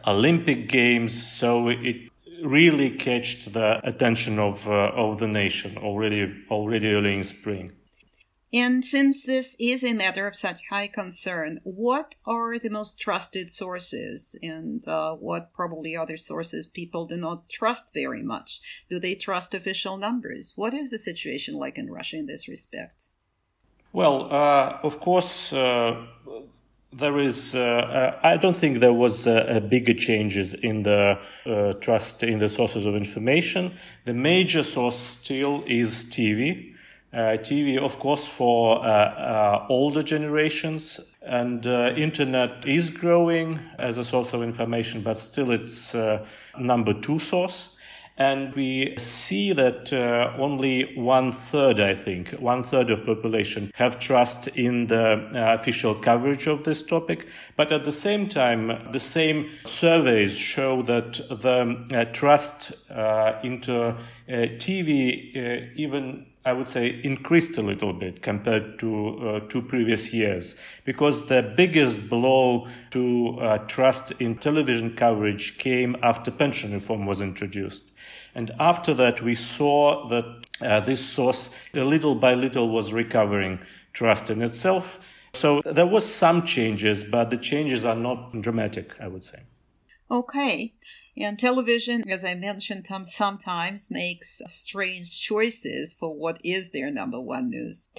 Olympic 0.08 0.70
Games. 0.70 1.12
So 1.13 1.68
it 1.68 2.11
really 2.43 2.89
catched 2.89 3.53
the 3.53 3.79
attention 3.83 4.39
of 4.39 4.67
uh, 4.67 4.91
of 4.95 5.19
the 5.19 5.27
nation 5.27 5.77
already 5.77 6.33
already 6.50 6.93
early 6.93 7.15
in 7.15 7.24
spring. 7.24 7.71
And 8.53 8.83
since 8.83 9.25
this 9.25 9.55
is 9.62 9.81
a 9.81 9.93
matter 9.93 10.27
of 10.27 10.36
such 10.36 10.67
high 10.69 10.88
concern, 10.88 11.62
what 11.63 12.15
are 12.25 12.60
the 12.60 12.69
most 12.69 13.00
trusted 13.00 13.48
sources 13.48 14.38
and 14.43 14.86
uh, 14.88 15.15
what 15.15 15.53
probably 15.53 15.95
other 15.95 16.17
sources 16.17 16.67
people 16.67 17.05
do 17.05 17.15
not 17.15 17.48
trust 17.48 17.93
very 17.93 18.21
much? 18.21 18.86
Do 18.89 19.00
they 19.00 19.15
trust 19.15 19.53
official 19.53 19.95
numbers? 19.95 20.51
What 20.57 20.74
is 20.74 20.89
the 20.89 20.98
situation 20.98 21.53
like 21.53 21.77
in 21.77 21.89
Russia 21.89 22.17
in 22.17 22.25
this 22.25 22.50
respect? 22.50 23.07
Well, 23.93 24.27
uh, 24.33 24.79
of 24.83 25.00
course, 25.00 25.53
uh, 25.53 26.05
there 26.93 27.17
is. 27.17 27.55
Uh, 27.55 27.60
uh 27.60 28.19
I 28.24 28.38
don't 28.38 28.55
think 28.55 28.79
there 28.79 28.93
was 28.93 29.27
uh, 29.27 29.60
bigger 29.69 29.93
changes 29.93 30.53
in 30.53 30.83
the 30.83 31.19
uh, 31.45 31.74
trust 31.74 32.24
in 32.24 32.39
the 32.39 32.50
sources 32.50 32.86
of 32.86 32.95
information. 32.95 33.74
The 34.05 34.13
major 34.13 34.63
source 34.63 34.98
still 34.98 35.63
is 35.67 36.05
TV. 36.05 36.67
TV, 37.13 37.77
of 37.77 38.00
course, 38.00 38.25
for 38.25 38.79
older 39.67 40.01
generations, 40.01 40.98
and 41.21 41.65
internet 41.65 42.65
is 42.65 42.89
growing 42.89 43.60
as 43.77 43.98
a 43.98 44.03
source 44.05 44.31
of 44.31 44.41
information, 44.43 45.01
but 45.01 45.17
still 45.17 45.51
it's 45.51 45.93
number 46.57 46.93
two 46.93 47.19
source. 47.19 47.75
And 48.18 48.53
we 48.56 48.96
see 48.98 49.53
that 49.53 49.91
uh, 49.91 50.34
only 50.38 50.96
one 50.96 51.32
third, 51.32 51.80
I 51.80 51.96
think, 51.96 52.32
one 52.32 52.62
third 52.62 52.91
of 52.91 53.06
population 53.06 53.72
have 53.75 54.00
trust 54.00 54.48
in 54.50 54.88
the 54.88 55.13
uh, 55.13 55.56
official 55.56 55.96
coverage 55.96 56.46
of 56.46 56.63
this 56.63 56.84
topic. 56.84 57.27
But 57.56 57.72
at 57.72 57.84
the 57.84 57.91
same 57.91 58.27
time, 58.27 58.91
the 58.91 59.00
same 59.00 59.50
surveys 59.65 60.38
show 60.38 60.82
that 60.84 61.13
the 61.30 61.86
uh, 61.94 62.06
trust 62.13 62.74
uh, 62.91 63.39
into 63.44 63.88
uh, 63.88 63.96
TV 64.27 65.36
uh, 65.36 65.72
even 65.75 66.25
I 66.43 66.53
would 66.53 66.67
say 66.67 67.00
increased 67.03 67.57
a 67.60 67.62
little 67.62 67.93
bit 67.93 68.24
compared 68.24 68.79
to 68.79 68.89
uh, 69.19 69.39
two 69.41 69.62
previous 69.62 70.12
years 70.12 70.55
because 70.86 71.27
the 71.27 71.53
biggest 71.55 72.10
blow 72.10 72.67
to 72.91 73.39
uh, 73.39 73.57
trust 73.67 74.12
in 74.19 74.38
television 74.38 74.95
coverage 74.95 75.60
came 75.60 75.95
after 76.01 76.31
pension 76.31 76.74
reform 76.74 77.05
was 77.05 77.21
introduced. 77.21 77.91
And 78.33 78.51
after 78.60 78.93
that, 78.95 79.21
we 79.21 79.36
saw 79.36 80.07
that 80.07 80.25
uh, 80.62 80.79
this 80.79 81.03
source, 81.05 81.51
little 81.74 82.15
by 82.15 82.33
little, 82.33 82.69
was 82.69 82.91
recovering 82.91 83.60
trust 83.93 84.31
in 84.31 84.41
itself. 84.41 85.00
So 85.33 85.62
there 85.63 85.86
was 85.86 86.12
some 86.12 86.45
changes, 86.45 87.03
but 87.03 87.29
the 87.29 87.38
changes 87.38 87.86
are 87.86 87.95
not 87.95 88.41
dramatic, 88.41 89.00
I 89.00 89.07
would 89.07 89.24
say. 89.24 89.41
Okay. 90.10 90.74
And 91.18 91.38
television, 91.38 92.10
as 92.10 92.24
I 92.24 92.36
mentioned, 92.36 92.88
sometimes 93.06 93.91
makes 93.91 94.41
strange 94.48 95.20
choices 95.20 95.94
for 95.94 96.15
what 96.15 96.39
is 96.44 96.72
their 96.72 96.89
number 96.89 97.20
one 97.20 97.50
news. 97.50 97.89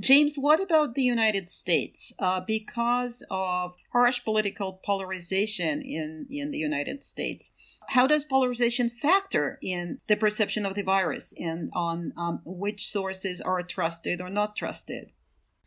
James, 0.00 0.36
what 0.36 0.62
about 0.62 0.94
the 0.94 1.02
United 1.02 1.48
States? 1.48 2.12
Uh, 2.18 2.40
because 2.40 3.24
of 3.30 3.74
harsh 3.92 4.24
political 4.24 4.80
polarization 4.84 5.82
in, 5.82 6.26
in 6.30 6.50
the 6.50 6.58
United 6.58 7.02
States, 7.02 7.52
how 7.90 8.06
does 8.06 8.24
polarization 8.24 8.88
factor 8.88 9.58
in 9.62 10.00
the 10.06 10.16
perception 10.16 10.64
of 10.64 10.74
the 10.74 10.82
virus 10.82 11.34
and 11.38 11.70
on 11.74 12.12
um, 12.16 12.40
which 12.44 12.88
sources 12.88 13.40
are 13.40 13.62
trusted 13.62 14.20
or 14.20 14.30
not 14.30 14.56
trusted? 14.56 15.10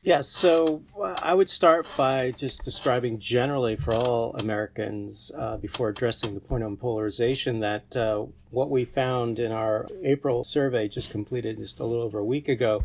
Yeah, 0.07 0.21
so 0.21 0.83
uh, 0.97 1.15
I 1.21 1.33
would 1.33 1.49
start 1.49 1.85
by 1.97 2.31
just 2.31 2.63
describing 2.63 3.19
generally 3.19 3.75
for 3.75 3.93
all 3.93 4.33
Americans 4.37 5.33
uh, 5.37 5.57
before 5.57 5.89
addressing 5.89 6.33
the 6.33 6.39
point 6.39 6.63
on 6.63 6.77
polarization 6.77 7.59
that 7.59 7.93
uh, 7.93 8.25
what 8.49 8.69
we 8.69 8.85
found 8.85 9.37
in 9.37 9.51
our 9.51 9.85
April 10.03 10.45
survey, 10.45 10.87
just 10.87 11.09
completed 11.09 11.57
just 11.57 11.81
a 11.81 11.85
little 11.85 12.05
over 12.05 12.19
a 12.19 12.23
week 12.23 12.47
ago, 12.47 12.83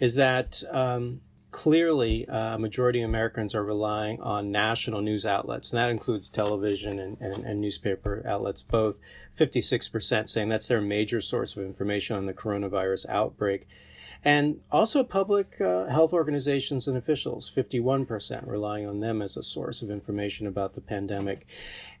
is 0.00 0.16
that 0.16 0.60
um, 0.72 1.20
clearly 1.52 2.28
uh, 2.28 2.58
majority 2.58 3.00
of 3.00 3.08
Americans 3.08 3.54
are 3.54 3.62
relying 3.62 4.20
on 4.20 4.50
national 4.50 5.02
news 5.02 5.24
outlets, 5.24 5.70
and 5.70 5.78
that 5.78 5.90
includes 5.90 6.28
television 6.28 6.98
and, 6.98 7.16
and, 7.20 7.44
and 7.44 7.60
newspaper 7.60 8.24
outlets, 8.26 8.64
both 8.64 8.98
56% 9.38 10.28
saying 10.28 10.48
that's 10.48 10.66
their 10.66 10.80
major 10.80 11.20
source 11.20 11.56
of 11.56 11.62
information 11.62 12.16
on 12.16 12.26
the 12.26 12.34
coronavirus 12.34 13.08
outbreak. 13.08 13.68
And 14.24 14.60
also 14.70 15.04
public 15.04 15.60
uh, 15.60 15.86
health 15.86 16.12
organizations 16.12 16.88
and 16.88 16.96
officials, 16.96 17.50
51% 17.54 18.46
relying 18.46 18.86
on 18.86 19.00
them 19.00 19.22
as 19.22 19.36
a 19.36 19.42
source 19.42 19.82
of 19.82 19.90
information 19.90 20.46
about 20.46 20.74
the 20.74 20.80
pandemic. 20.80 21.46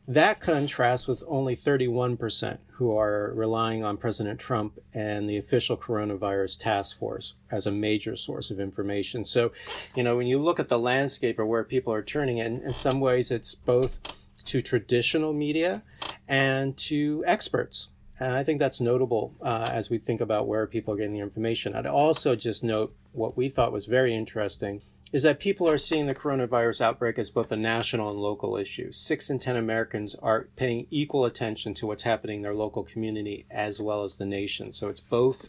That 0.08 0.40
contrasts 0.40 1.08
with 1.08 1.24
only 1.26 1.56
31% 1.56 2.58
who 2.74 2.96
are 2.96 3.32
relying 3.34 3.84
on 3.84 3.96
President 3.96 4.38
Trump 4.38 4.78
and 4.94 5.28
the 5.28 5.36
official 5.36 5.76
coronavirus 5.76 6.60
task 6.60 6.98
force 6.98 7.34
as 7.50 7.66
a 7.66 7.72
major 7.72 8.14
source 8.14 8.50
of 8.50 8.60
information. 8.60 9.24
So, 9.24 9.50
you 9.96 10.04
know, 10.04 10.16
when 10.16 10.28
you 10.28 10.38
look 10.38 10.60
at 10.60 10.68
the 10.68 10.78
landscape 10.78 11.38
or 11.38 11.46
where 11.46 11.64
people 11.64 11.92
are 11.92 12.02
turning, 12.02 12.38
in, 12.38 12.62
in 12.62 12.74
some 12.74 13.00
ways 13.00 13.32
it's 13.32 13.54
both 13.54 13.98
to 14.44 14.62
traditional 14.62 15.32
media 15.32 15.82
and 16.28 16.76
to 16.76 17.24
experts 17.26 17.88
and 18.18 18.34
I 18.34 18.42
think 18.42 18.58
that's 18.58 18.80
notable 18.80 19.34
uh, 19.42 19.70
as 19.72 19.90
we 19.90 19.98
think 19.98 20.20
about 20.20 20.46
where 20.46 20.66
people 20.66 20.94
are 20.94 20.96
getting 20.96 21.14
the 21.14 21.20
information. 21.20 21.74
I'd 21.74 21.86
also 21.86 22.34
just 22.34 22.64
note 22.64 22.94
what 23.12 23.36
we 23.36 23.48
thought 23.48 23.72
was 23.72 23.86
very 23.86 24.14
interesting 24.14 24.82
is 25.12 25.22
that 25.22 25.38
people 25.38 25.68
are 25.68 25.78
seeing 25.78 26.06
the 26.06 26.14
coronavirus 26.14 26.80
outbreak 26.80 27.18
as 27.18 27.30
both 27.30 27.52
a 27.52 27.56
national 27.56 28.10
and 28.10 28.18
local 28.18 28.56
issue. 28.56 28.90
Six 28.90 29.30
in 29.30 29.38
10 29.38 29.56
Americans 29.56 30.14
are 30.16 30.48
paying 30.56 30.86
equal 30.90 31.24
attention 31.24 31.74
to 31.74 31.86
what's 31.86 32.02
happening 32.02 32.36
in 32.36 32.42
their 32.42 32.54
local 32.54 32.82
community 32.82 33.46
as 33.50 33.80
well 33.80 34.02
as 34.02 34.16
the 34.16 34.26
nation. 34.26 34.72
So 34.72 34.88
it's 34.88 35.00
both 35.00 35.48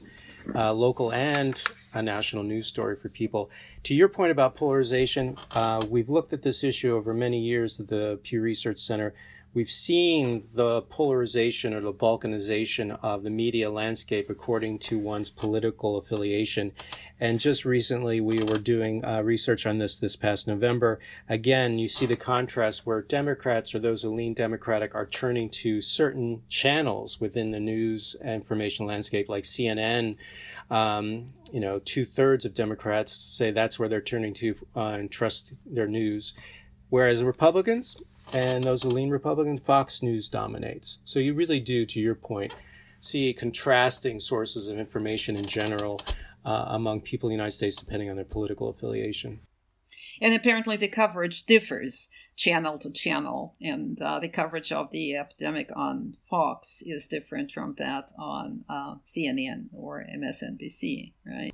uh, 0.53 0.73
local 0.73 1.11
and 1.11 1.61
a 1.93 2.01
national 2.01 2.43
news 2.43 2.67
story 2.67 2.95
for 2.95 3.09
people. 3.09 3.49
To 3.83 3.95
your 3.95 4.09
point 4.09 4.31
about 4.31 4.55
polarization, 4.55 5.37
uh, 5.51 5.85
we've 5.89 6.09
looked 6.09 6.33
at 6.33 6.43
this 6.43 6.63
issue 6.63 6.95
over 6.95 7.13
many 7.13 7.39
years 7.39 7.79
at 7.79 7.87
the 7.87 8.19
Pew 8.23 8.41
Research 8.41 8.77
Center 8.77 9.13
we've 9.57 9.71
seen 9.71 10.47
the 10.53 10.83
polarization 10.83 11.73
or 11.73 11.81
the 11.81 11.91
balkanization 11.91 12.95
of 13.01 13.23
the 13.23 13.29
media 13.31 13.71
landscape 13.71 14.29
according 14.29 14.77
to 14.77 14.99
one's 14.99 15.31
political 15.31 15.97
affiliation. 15.97 16.71
And 17.19 17.39
just 17.39 17.65
recently, 17.65 18.21
we 18.21 18.43
were 18.43 18.59
doing 18.59 19.03
uh, 19.03 19.23
research 19.23 19.65
on 19.65 19.79
this 19.79 19.95
this 19.95 20.15
past 20.15 20.47
November. 20.47 20.99
Again, 21.27 21.79
you 21.79 21.87
see 21.87 22.05
the 22.05 22.15
contrast 22.15 22.85
where 22.85 23.01
Democrats 23.01 23.73
or 23.73 23.79
those 23.79 24.03
who 24.03 24.13
lean 24.13 24.35
Democratic 24.35 24.93
are 24.93 25.07
turning 25.07 25.49
to 25.49 25.81
certain 25.81 26.43
channels 26.49 27.19
within 27.19 27.49
the 27.49 27.59
news 27.59 28.15
information 28.23 28.85
landscape, 28.85 29.27
like 29.27 29.43
CNN. 29.43 30.17
Um, 30.69 31.33
you 31.51 31.61
know, 31.61 31.79
two 31.79 32.05
thirds 32.05 32.45
of 32.45 32.53
Democrats 32.53 33.11
say 33.11 33.49
that's 33.49 33.79
where 33.79 33.89
they're 33.89 34.01
turning 34.01 34.35
to 34.35 34.53
uh, 34.75 34.97
and 34.99 35.09
trust 35.09 35.55
their 35.65 35.87
news. 35.87 36.35
Whereas 36.89 37.23
Republicans, 37.23 37.97
and 38.33 38.63
those 38.63 38.83
who 38.83 38.89
lean 38.89 39.09
Republican, 39.09 39.57
Fox 39.57 40.01
News 40.01 40.27
dominates. 40.27 40.99
So 41.05 41.19
you 41.19 41.33
really 41.33 41.59
do, 41.59 41.85
to 41.85 41.99
your 41.99 42.15
point, 42.15 42.53
see 42.99 43.33
contrasting 43.33 44.19
sources 44.19 44.67
of 44.67 44.77
information 44.77 45.35
in 45.35 45.45
general 45.45 46.01
uh, 46.45 46.65
among 46.69 47.01
people 47.01 47.29
in 47.29 47.31
the 47.31 47.35
United 47.35 47.51
States 47.51 47.75
depending 47.75 48.09
on 48.09 48.15
their 48.15 48.25
political 48.25 48.69
affiliation. 48.69 49.41
And 50.19 50.33
apparently, 50.33 50.77
the 50.77 50.87
coverage 50.87 51.43
differs 51.43 52.09
channel 52.35 52.79
to 52.79 52.91
channel, 52.91 53.55
and 53.61 54.01
uh, 54.01 54.19
the 54.19 54.29
coverage 54.29 54.71
of 54.71 54.89
the 54.91 55.15
epidemic 55.15 55.69
on 55.75 56.17
Fox 56.27 56.81
is 56.85 57.07
different 57.07 57.51
from 57.51 57.75
that 57.75 58.09
on 58.17 58.65
uh, 58.67 58.95
CNN 59.05 59.67
or 59.73 60.03
MSNBC, 60.17 61.13
right? 61.23 61.53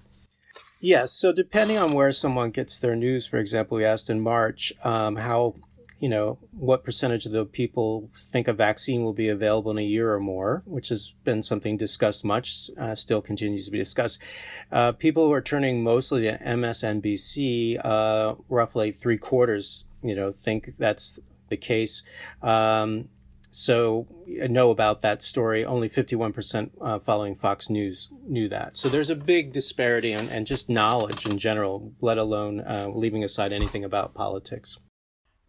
Yes. 0.80 1.12
So, 1.12 1.34
depending 1.34 1.78
on 1.78 1.92
where 1.92 2.14
someone 2.14 2.52
gets 2.52 2.80
their 2.80 2.96
news, 2.96 3.28
for 3.28 3.38
example, 3.38 3.78
we 3.78 3.86
asked 3.86 4.10
in 4.10 4.22
March 4.22 4.72
um, 4.84 5.18
how 5.18 5.56
you 6.04 6.10
know, 6.10 6.38
what 6.52 6.84
percentage 6.84 7.26
of 7.26 7.32
the 7.32 7.46
people 7.46 8.10
think 8.14 8.50
a 8.50 8.54
vaccine 8.54 9.06
will 9.06 9.14
be 9.14 9.30
available 9.30 9.72
in 9.72 9.78
a 9.78 9.86
year 9.86 10.14
or 10.14 10.20
more, 10.20 10.62
which 10.66 10.90
has 10.90 11.14
been 11.24 11.42
something 11.42 11.78
discussed 11.78 12.26
much, 12.26 12.70
uh, 12.78 12.94
still 12.94 13.22
continues 13.22 13.64
to 13.64 13.72
be 13.72 13.78
discussed. 13.78 14.22
Uh, 14.70 14.92
people 14.92 15.26
who 15.26 15.32
are 15.32 15.42
turning 15.42 15.82
mostly 15.82 16.24
to 16.24 16.38
MSNBC, 16.40 17.80
uh, 17.86 18.36
roughly 18.50 18.92
three 18.92 19.18
quarters, 19.18 19.86
you 20.04 20.14
know, 20.14 20.30
think 20.30 20.76
that's 20.78 21.22
the 21.48 21.56
case. 21.56 22.04
Um, 22.42 23.08
so 23.50 24.06
know 24.28 24.72
about 24.72 25.00
that 25.04 25.22
story. 25.22 25.64
Only 25.64 25.88
51% 25.88 26.72
uh, 26.82 27.00
following 27.00 27.34
Fox 27.34 27.70
News 27.70 28.10
knew 28.28 28.50
that. 28.50 28.76
So 28.76 28.90
there's 28.90 29.10
a 29.10 29.16
big 29.16 29.54
disparity 29.54 30.12
and, 30.12 30.30
and 30.30 30.46
just 30.46 30.68
knowledge 30.68 31.26
in 31.26 31.38
general, 31.38 31.94
let 32.02 32.18
alone 32.18 32.60
uh, 32.60 32.88
leaving 32.94 33.24
aside 33.24 33.54
anything 33.54 33.86
about 33.86 34.14
politics. 34.14 34.80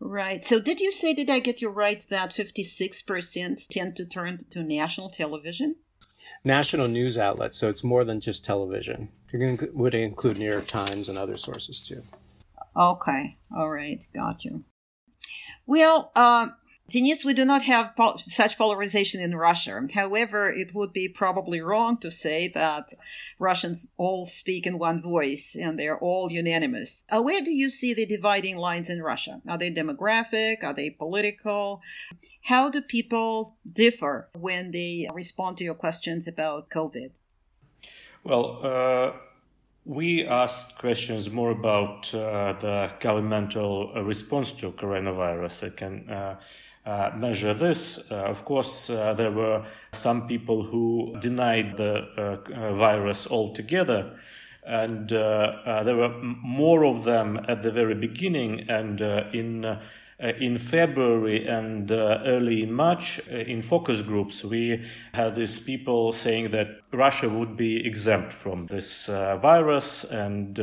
Right. 0.07 0.45
So 0.45 0.61
did 0.61 0.81
you 0.81 0.93
say, 0.93 1.15
did 1.15 1.31
I 1.31 1.39
get 1.39 1.63
you 1.63 1.71
right, 1.71 2.07
that 2.11 2.35
56% 2.35 3.69
tend 3.69 3.97
to 3.97 4.05
turn 4.05 4.39
to 4.51 4.63
national 4.63 5.09
television? 5.09 5.77
National 6.45 6.89
news 6.89 7.17
outlets. 7.17 7.57
So 7.57 7.71
it's 7.71 7.83
more 7.83 8.05
than 8.05 8.21
just 8.21 8.45
television. 8.45 9.09
It 9.33 9.75
would 9.75 9.95
include 9.95 10.37
New 10.37 10.51
York 10.51 10.67
Times 10.67 11.09
and 11.09 11.17
other 11.17 11.39
sources 11.39 11.81
too. 11.81 12.03
Okay. 12.77 13.39
All 13.57 13.71
right. 13.71 14.05
Got 14.15 14.45
you. 14.45 14.65
Well, 15.65 16.13
uh, 16.15 16.49
Denis, 16.87 17.25
we 17.25 17.33
do 17.33 17.47
not 17.47 17.63
have 17.63 17.95
such 18.19 18.59
polarization 18.59 19.19
in 19.19 19.35
Russia. 19.35 19.81
However, 19.95 20.51
it 20.51 20.75
would 20.75 20.93
be 20.93 21.09
probably 21.09 21.63
wrong 21.63 21.97
to 21.99 22.11
say 22.11 22.47
that 22.49 22.93
Russians 23.39 23.95
all 23.97 24.27
speak 24.27 24.67
in 24.67 24.79
one 24.79 25.01
voice 25.01 25.57
and 25.59 25.79
they're 25.79 25.99
all 25.99 26.31
unanimous. 26.31 27.05
Uh, 27.11 27.23
where 27.23 27.41
do 27.41 27.51
you 27.51 27.71
see 27.71 27.95
the 27.95 28.05
dividing 28.05 28.59
lines 28.59 28.91
in 28.91 29.03
Russia? 29.03 29.41
Are 29.49 29.57
they 29.57 29.71
demographic? 29.71 30.63
Are 30.63 30.75
they 30.75 30.91
political? 30.91 31.81
How 32.43 32.69
do 32.69 32.83
people 32.83 33.57
differ 33.73 34.29
when 34.39 34.71
they 34.71 35.09
respond 35.15 35.57
to 35.59 35.65
your 35.65 35.75
questions 35.75 36.29
about 36.29 36.69
COVID? 36.69 37.13
Well, 38.25 38.61
uh, 38.63 39.13
we 39.87 40.27
asked 40.27 40.77
questions 40.79 41.31
more 41.31 41.51
about 41.51 42.15
uh, 42.15 42.53
the 42.53 42.93
governmental 43.01 43.93
response 44.03 44.53
to 44.53 44.73
coronavirus. 44.73 45.67
I 45.67 45.71
can 45.71 46.11
uh, 46.11 46.41
measure 47.17 47.55
this. 47.55 48.11
Uh, 48.11 48.17
of 48.25 48.45
course, 48.45 48.91
uh, 48.91 49.15
there 49.15 49.31
were 49.31 49.65
some 49.93 50.27
people 50.29 50.63
who 50.63 51.17
denied 51.21 51.77
the 51.77 52.05
uh, 52.17 52.75
virus 52.75 53.27
altogether, 53.27 54.19
and 54.67 55.13
uh, 55.13 55.83
there 55.85 55.97
were 55.97 56.15
more 56.21 56.85
of 56.85 57.05
them 57.05 57.41
at 57.49 57.63
the 57.63 57.71
very 57.71 57.95
beginning. 57.95 58.69
And 58.69 59.01
in 59.01 59.79
Uh, 60.23 60.29
in 60.39 60.59
February 60.59 61.45
and 61.49 61.91
uh, 61.91 62.23
early 62.25 62.63
in 62.63 62.73
March, 62.73 63.21
uh, 63.29 63.35
in 63.35 63.61
focus 63.61 64.01
groups, 64.01 64.45
we 64.45 64.81
had 65.13 65.35
these 65.35 65.59
people 65.59 66.13
saying 66.13 66.51
that 66.51 66.69
Russia 66.93 67.29
would 67.29 67.57
be 67.57 67.85
exempt 67.85 68.33
from 68.33 68.65
this 68.67 69.09
virus 69.09 70.05
and 70.05 70.59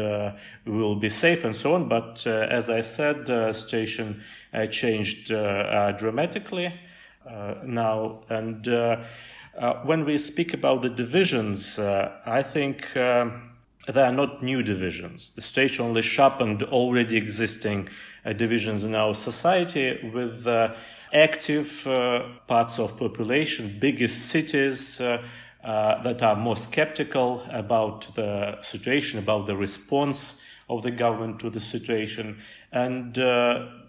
will 0.65 0.96
be 0.96 1.10
safe 1.10 1.43
and 1.43 1.53
so 1.53 1.75
on. 1.75 1.89
But 1.89 2.25
as 2.25 2.70
I 2.70 2.79
said, 2.79 3.25
the 3.25 3.51
situation 3.51 4.24
uh, 4.53 4.67
changed 4.67 5.31
uh, 5.31 5.36
uh, 5.36 5.91
dramatically 5.93 6.74
now. 7.65 8.22
And 8.29 8.65
when 9.84 10.05
we 10.05 10.17
speak 10.17 10.53
about 10.53 10.81
the 10.81 10.89
divisions, 10.89 11.77
I 11.77 12.41
think 12.41 12.96
um, 12.96 13.51
they 13.88 14.01
are 14.01 14.12
not 14.12 14.43
new 14.43 14.62
divisions. 14.63 15.31
The 15.31 15.41
state 15.41 15.79
only 15.79 16.01
sharpened 16.01 16.63
already 16.63 17.17
existing 17.17 17.89
divisions 18.37 18.83
in 18.83 18.95
our 18.95 19.13
society 19.13 20.11
with 20.13 20.47
active 21.13 21.85
uh, 21.87 22.23
parts 22.47 22.79
of 22.79 22.97
population, 22.97 23.77
biggest 23.79 24.29
cities 24.29 25.01
uh, 25.01 25.21
uh, 25.63 26.01
that 26.03 26.21
are 26.21 26.35
more 26.35 26.55
skeptical 26.55 27.43
about 27.49 28.13
the 28.15 28.57
situation, 28.61 29.19
about 29.19 29.45
the 29.45 29.55
response 29.55 30.39
of 30.69 30.83
the 30.83 30.91
government 30.91 31.39
to 31.39 31.49
the 31.49 31.59
situation, 31.59 32.37
and 32.72 33.17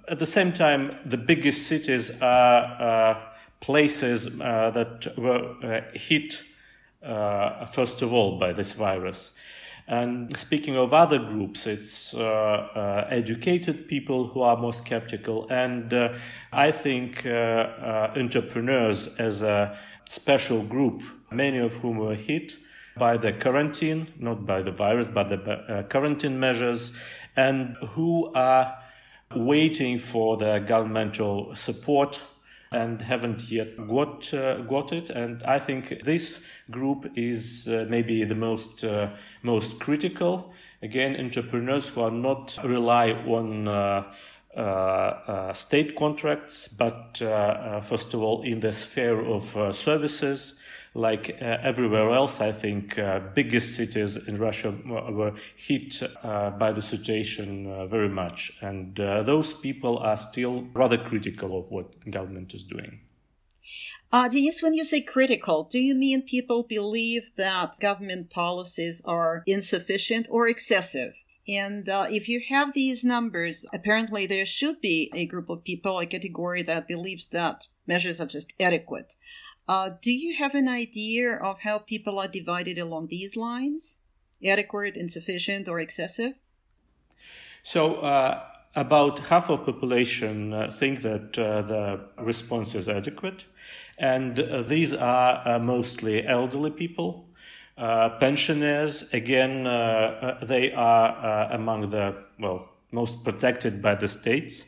at 0.08 0.18
the 0.18 0.26
same 0.26 0.52
time, 0.52 0.96
the 1.04 1.16
biggest 1.16 1.66
cities 1.66 2.10
are 2.20 2.64
uh, 2.64 3.20
places 3.60 4.28
uh, 4.40 4.70
that 4.70 5.16
were 5.16 5.54
uh, 5.62 5.80
hit 5.94 6.42
uh, 7.02 7.66
first 7.66 8.02
of 8.02 8.12
all 8.12 8.38
by 8.38 8.52
this 8.52 8.72
virus. 8.72 9.32
And 9.92 10.34
speaking 10.38 10.74
of 10.78 10.94
other 10.94 11.18
groups, 11.18 11.66
it's 11.66 12.14
uh, 12.14 12.22
uh, 12.22 13.06
educated 13.10 13.88
people 13.88 14.26
who 14.26 14.40
are 14.40 14.56
more 14.56 14.72
skeptical, 14.72 15.46
and 15.50 15.92
I 16.50 16.72
think 16.72 17.26
entrepreneurs 17.26 19.08
as 19.18 19.42
a 19.42 19.76
special 20.08 20.62
group, 20.62 21.02
many 21.30 21.58
of 21.58 21.74
whom 21.74 21.98
were 21.98 22.14
hit 22.14 22.56
by 22.96 23.18
the 23.18 23.34
quarantine, 23.34 24.06
not 24.18 24.46
by 24.46 24.62
the 24.62 24.70
virus, 24.70 25.08
but 25.08 25.28
the 25.28 25.84
quarantine 25.90 26.40
measures, 26.40 26.92
and 27.36 27.76
who 27.90 28.32
are 28.32 28.74
waiting 29.36 29.98
for 29.98 30.38
the 30.38 30.60
governmental 30.60 31.54
support 31.54 32.18
and 32.72 33.00
haven't 33.02 33.50
yet 33.50 33.76
got 33.88 34.32
uh, 34.34 34.62
got 34.62 34.92
it. 34.92 35.10
And 35.10 35.42
I 35.44 35.58
think 35.58 36.02
this 36.04 36.44
group 36.70 37.10
is 37.16 37.68
uh, 37.68 37.86
maybe 37.88 38.24
the 38.24 38.34
most 38.34 38.84
uh, 38.84 39.10
most 39.42 39.78
critical. 39.80 40.52
Again, 40.82 41.16
entrepreneurs 41.16 41.88
who 41.88 42.02
are 42.02 42.10
not 42.10 42.58
rely 42.64 43.12
on. 43.12 43.68
Uh, 43.68 44.12
uh, 44.54 44.60
uh, 44.60 45.52
state 45.54 45.96
contracts, 45.96 46.68
but 46.68 47.16
first 47.84 48.12
of 48.12 48.20
all, 48.20 48.42
in 48.42 48.60
the 48.60 48.70
sphere 48.70 49.18
of 49.24 49.74
services, 49.74 50.56
like 50.94 51.38
uh, 51.40 51.58
everywhere 51.62 52.10
else, 52.10 52.40
I 52.40 52.52
think 52.52 52.98
uh, 52.98 53.20
biggest 53.34 53.76
cities 53.76 54.16
in 54.16 54.36
Russia 54.36 54.74
were 54.86 55.32
hit 55.56 56.02
uh, 56.22 56.50
by 56.50 56.72
the 56.72 56.82
situation 56.82 57.66
uh, 57.66 57.86
very 57.86 58.08
much, 58.08 58.52
and 58.60 58.98
uh, 59.00 59.22
those 59.22 59.54
people 59.54 59.98
are 59.98 60.16
still 60.16 60.66
rather 60.74 60.98
critical 60.98 61.58
of 61.58 61.70
what 61.70 62.10
government 62.10 62.52
is 62.52 62.62
doing. 62.62 63.00
Uh, 64.12 64.28
Denis, 64.28 64.60
when 64.60 64.74
you 64.74 64.84
say 64.84 65.00
critical, 65.00 65.64
do 65.64 65.78
you 65.78 65.94
mean 65.94 66.20
people 66.20 66.64
believe 66.64 67.30
that 67.36 67.80
government 67.80 68.28
policies 68.28 69.00
are 69.06 69.42
insufficient 69.46 70.26
or 70.28 70.46
excessive? 70.46 71.14
And 71.48 71.88
uh, 71.88 72.06
if 72.10 72.28
you 72.28 72.40
have 72.50 72.72
these 72.72 73.02
numbers, 73.02 73.64
apparently 73.72 74.26
there 74.26 74.44
should 74.44 74.80
be 74.80 75.10
a 75.14 75.26
group 75.26 75.48
of 75.48 75.64
people, 75.64 75.98
a 75.98 76.06
category 76.06 76.62
that 76.64 76.86
believes 76.86 77.30
that 77.30 77.66
measures 77.86 78.20
are 78.20 78.26
just 78.26 78.52
adequate. 78.60 79.14
Uh, 79.68 79.90
do 80.00 80.10
you 80.10 80.34
have 80.34 80.54
an 80.54 80.68
idea 80.68 81.34
of 81.36 81.60
how 81.60 81.78
people 81.78 82.18
are 82.18 82.28
divided 82.28 82.78
along 82.78 83.06
these 83.08 83.36
lines? 83.36 83.98
Adequate, 84.44 84.96
insufficient, 84.96 85.68
or 85.68 85.78
excessive? 85.78 86.34
So, 87.62 87.96
uh, 87.96 88.42
about 88.74 89.20
half 89.20 89.50
of 89.50 89.64
population 89.64 90.52
uh, 90.52 90.70
think 90.70 91.02
that 91.02 91.38
uh, 91.38 91.62
the 91.62 92.00
response 92.18 92.74
is 92.74 92.88
adequate, 92.88 93.44
and 93.98 94.38
uh, 94.38 94.62
these 94.62 94.94
are 94.94 95.46
uh, 95.46 95.58
mostly 95.58 96.26
elderly 96.26 96.70
people. 96.70 97.28
pensioners, 98.20 99.12
again, 99.12 99.64
they 100.42 100.72
are 100.72 101.52
among 101.52 101.90
the 101.90 102.14
well 102.38 102.68
most 102.90 103.24
protected 103.24 103.80
by 103.80 103.94
the 103.94 104.08
states. 104.08 104.64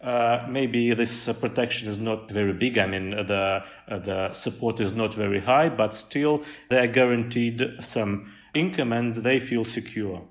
Uh, 0.00 0.46
maybe 0.48 0.92
this 0.92 1.28
uh, 1.28 1.32
protection 1.32 1.88
is 1.88 1.98
not 1.98 2.30
very 2.30 2.52
big. 2.52 2.76
I 2.78 2.86
mean, 2.86 3.10
the 3.10 3.64
uh, 3.88 3.98
the 3.98 4.32
support 4.32 4.80
is 4.80 4.92
not 4.92 5.14
very 5.14 5.40
high, 5.40 5.68
but 5.68 5.94
still 5.94 6.42
they 6.68 6.78
are 6.78 6.86
guaranteed 6.86 7.76
some 7.80 8.32
income 8.54 8.92
and 8.92 9.16
they 9.16 9.40
feel 9.40 9.64
secure. 9.64 10.22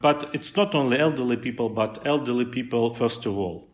But 0.00 0.30
it's 0.32 0.54
not 0.56 0.74
only 0.74 0.98
elderly 0.98 1.36
people, 1.36 1.68
but 1.68 2.06
elderly 2.06 2.44
people 2.44 2.94
first 2.94 3.26
of 3.26 3.36
all. 3.36 3.68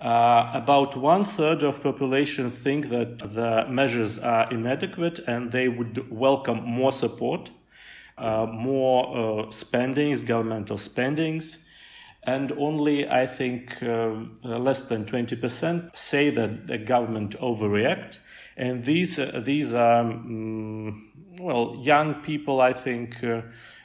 Uh, 0.00 0.50
about 0.54 0.96
one 0.96 1.24
third 1.24 1.62
of 1.62 1.82
population 1.82 2.48
think 2.50 2.88
that 2.88 3.18
the 3.18 3.66
measures 3.68 4.18
are 4.18 4.50
inadequate 4.50 5.18
and 5.26 5.52
they 5.52 5.68
would 5.68 6.10
welcome 6.10 6.62
more 6.64 6.90
support, 6.90 7.50
uh, 8.16 8.46
more 8.46 9.44
uh, 9.44 9.50
spendings, 9.50 10.22
governmental 10.22 10.78
spendings, 10.78 11.58
and 12.22 12.52
only 12.52 13.08
I 13.08 13.26
think 13.26 13.82
uh, 13.82 14.12
less 14.42 14.84
than 14.84 15.04
20% 15.04 15.96
say 15.96 16.30
that 16.30 16.66
the 16.66 16.78
government 16.78 17.38
overreact. 17.40 18.18
And 18.56 18.84
these 18.84 19.18
uh, 19.18 19.40
these 19.42 19.72
are 19.72 20.02
um, 20.02 21.10
well 21.40 21.76
young 21.80 22.14
people, 22.16 22.60
I 22.60 22.72
think. 22.72 23.22
Uh, 23.24 23.42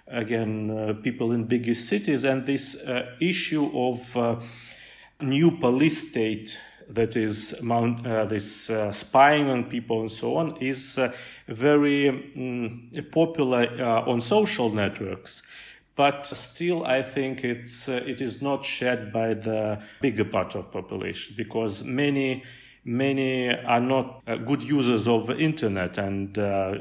again, 0.08 0.69
uh, 0.69 0.93
people 1.02 1.32
in 1.32 1.45
biggest 1.45 1.88
cities, 1.88 2.26
and 2.26 2.45
this 2.45 2.76
uh, 2.76 3.15
issue 3.19 3.71
of 3.74 4.15
uh, 4.17 4.39
new 5.21 5.58
police 5.58 6.10
state 6.10 6.60
that 6.89 7.15
is 7.15 7.60
mount, 7.63 8.04
this 8.30 8.69
spying 8.91 9.50
on 9.50 9.63
people 9.63 10.02
and 10.02 10.12
so 10.12 10.36
on 10.36 10.56
is 10.58 11.00
very 11.48 12.10
um, 12.10 12.91
popular 13.12 13.65
on 14.06 14.21
social 14.21 14.69
networks 14.69 15.41
but 15.95 16.25
still 16.25 16.86
I 16.86 17.01
think 17.01 17.43
it's 17.43 17.88
uh, 17.88 18.03
it 18.05 18.21
is 18.21 18.41
not 18.41 18.65
shared 18.65 19.12
by 19.13 19.34
the 19.34 19.81
bigger 20.01 20.25
part 20.25 20.55
of 20.55 20.71
population 20.71 21.36
because 21.38 21.84
many 21.84 22.43
many 22.86 23.49
are 23.49 23.79
not 23.79 24.21
uh, 24.27 24.36
good 24.36 24.62
users 24.62 25.08
of 25.08 25.29
internet 25.31 25.97
and 25.97 26.38
uh, 26.38 26.75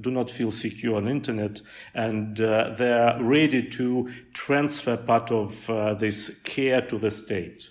do 0.00 0.10
not 0.10 0.30
feel 0.30 0.50
secure 0.50 0.96
on 0.96 1.08
internet. 1.08 1.62
And 1.94 2.38
uh, 2.40 2.74
they 2.76 2.92
are 2.92 3.22
ready 3.22 3.68
to 3.70 4.10
transfer 4.34 4.98
part 4.98 5.30
of 5.30 5.68
uh, 5.70 5.94
this 5.94 6.40
care 6.42 6.82
to 6.82 6.98
the 6.98 7.10
state 7.10 7.70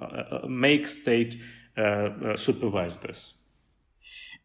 uh, 0.00 0.46
make 0.46 0.86
state 0.86 1.36
supervise 2.36 2.98
this 2.98 3.32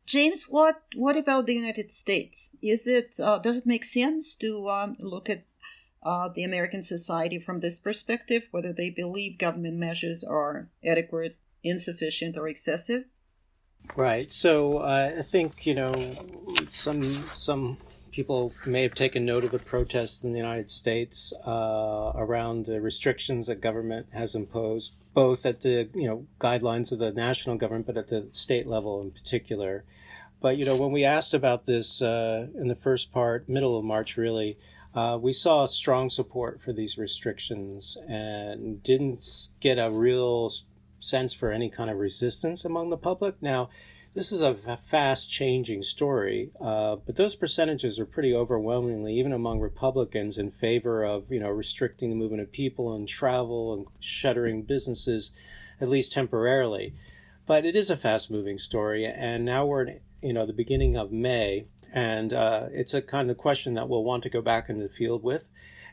James, 0.07 0.45
what 0.45 0.83
what 0.95 1.17
about 1.17 1.45
the 1.45 1.53
United 1.53 1.91
States? 1.91 2.55
Is 2.61 2.87
it 2.87 3.19
uh, 3.21 3.39
does 3.39 3.57
it 3.57 3.65
make 3.65 3.83
sense 3.83 4.37
to 4.37 4.69
um, 4.69 4.95
look 4.99 5.29
at 5.29 5.43
uh, 6.01 6.29
the 6.29 6.43
American 6.43 6.81
society 6.81 7.37
from 7.37 7.59
this 7.59 7.77
perspective, 7.77 8.47
whether 8.51 8.71
they 8.71 8.89
believe 8.89 9.37
government 9.37 9.75
measures 9.75 10.23
are 10.23 10.69
adequate, 10.81 11.35
insufficient, 11.61 12.37
or 12.37 12.47
excessive? 12.47 13.03
Right. 13.97 14.31
So 14.31 14.77
uh, 14.77 15.15
I 15.19 15.21
think 15.21 15.65
you 15.65 15.75
know 15.75 15.93
some 16.69 17.03
some 17.33 17.77
people 18.11 18.53
may 18.65 18.83
have 18.83 18.93
taken 18.93 19.25
note 19.25 19.43
of 19.43 19.51
the 19.51 19.59
protests 19.59 20.23
in 20.23 20.31
the 20.31 20.37
United 20.37 20.69
States 20.69 21.33
uh, 21.45 22.13
around 22.15 22.65
the 22.65 22.79
restrictions 22.79 23.47
that 23.47 23.59
government 23.59 24.07
has 24.13 24.35
imposed, 24.35 24.93
both 25.13 25.45
at 25.45 25.59
the 25.61 25.89
you 25.93 26.07
know 26.07 26.25
guidelines 26.39 26.93
of 26.93 26.99
the 26.99 27.11
national 27.11 27.57
government, 27.57 27.87
but 27.87 27.97
at 27.97 28.07
the 28.07 28.29
state 28.31 28.67
level 28.67 29.01
in 29.01 29.11
particular. 29.11 29.83
But 30.39 30.57
you 30.57 30.65
know, 30.65 30.75
when 30.75 30.91
we 30.91 31.03
asked 31.03 31.33
about 31.33 31.65
this 31.65 32.01
uh, 32.01 32.47
in 32.55 32.67
the 32.67 32.75
first 32.75 33.11
part, 33.11 33.49
middle 33.49 33.77
of 33.77 33.83
March, 33.83 34.17
really, 34.17 34.57
uh, 34.93 35.17
we 35.21 35.33
saw 35.33 35.65
strong 35.65 36.09
support 36.09 36.61
for 36.61 36.73
these 36.73 36.97
restrictions 36.97 37.97
and 38.07 38.81
didn't 38.83 39.49
get 39.59 39.77
a 39.77 39.91
real 39.91 40.51
sense 40.99 41.33
for 41.33 41.51
any 41.51 41.69
kind 41.69 41.89
of 41.89 41.97
resistance 41.97 42.65
among 42.65 42.89
the 42.89 42.97
public. 42.97 43.35
Now, 43.41 43.69
this 44.17 44.31
is 44.31 44.41
a 44.41 44.55
fast 44.55 45.29
changing 45.29 45.83
story, 45.83 46.49
uh, 46.59 46.95
but 46.95 47.17
those 47.17 47.35
percentages 47.35 47.99
are 47.99 48.05
pretty 48.05 48.33
overwhelmingly, 48.33 49.13
even 49.13 49.31
among 49.31 49.59
Republicans, 49.59 50.39
in 50.39 50.49
favor 50.49 51.05
of 51.05 51.31
you 51.31 51.39
know 51.39 51.49
restricting 51.49 52.09
the 52.09 52.15
movement 52.15 52.41
of 52.41 52.51
people 52.51 52.95
and 52.95 53.07
travel 53.07 53.75
and 53.75 53.85
shuttering 53.99 54.63
businesses, 54.63 55.31
at 55.79 55.89
least 55.89 56.13
temporarily. 56.13 56.95
But 57.47 57.65
it 57.65 57.75
is 57.75 57.89
a 57.89 57.97
fast 57.97 58.29
moving 58.29 58.59
story, 58.59 59.05
and 59.05 59.45
now 59.45 59.65
we're 59.65 59.83
in 59.83 59.99
you 60.21 60.33
know 60.33 60.45
the 60.45 60.53
beginning 60.53 60.97
of 60.97 61.11
May, 61.11 61.65
and 61.95 62.33
uh, 62.33 62.67
it's 62.71 62.93
a 62.93 63.01
kind 63.01 63.31
of 63.31 63.37
question 63.37 63.73
that 63.75 63.87
we'll 63.87 64.03
want 64.03 64.23
to 64.23 64.29
go 64.29 64.41
back 64.41 64.69
in 64.69 64.79
the 64.79 64.89
field 64.89 65.23
with 65.23 65.47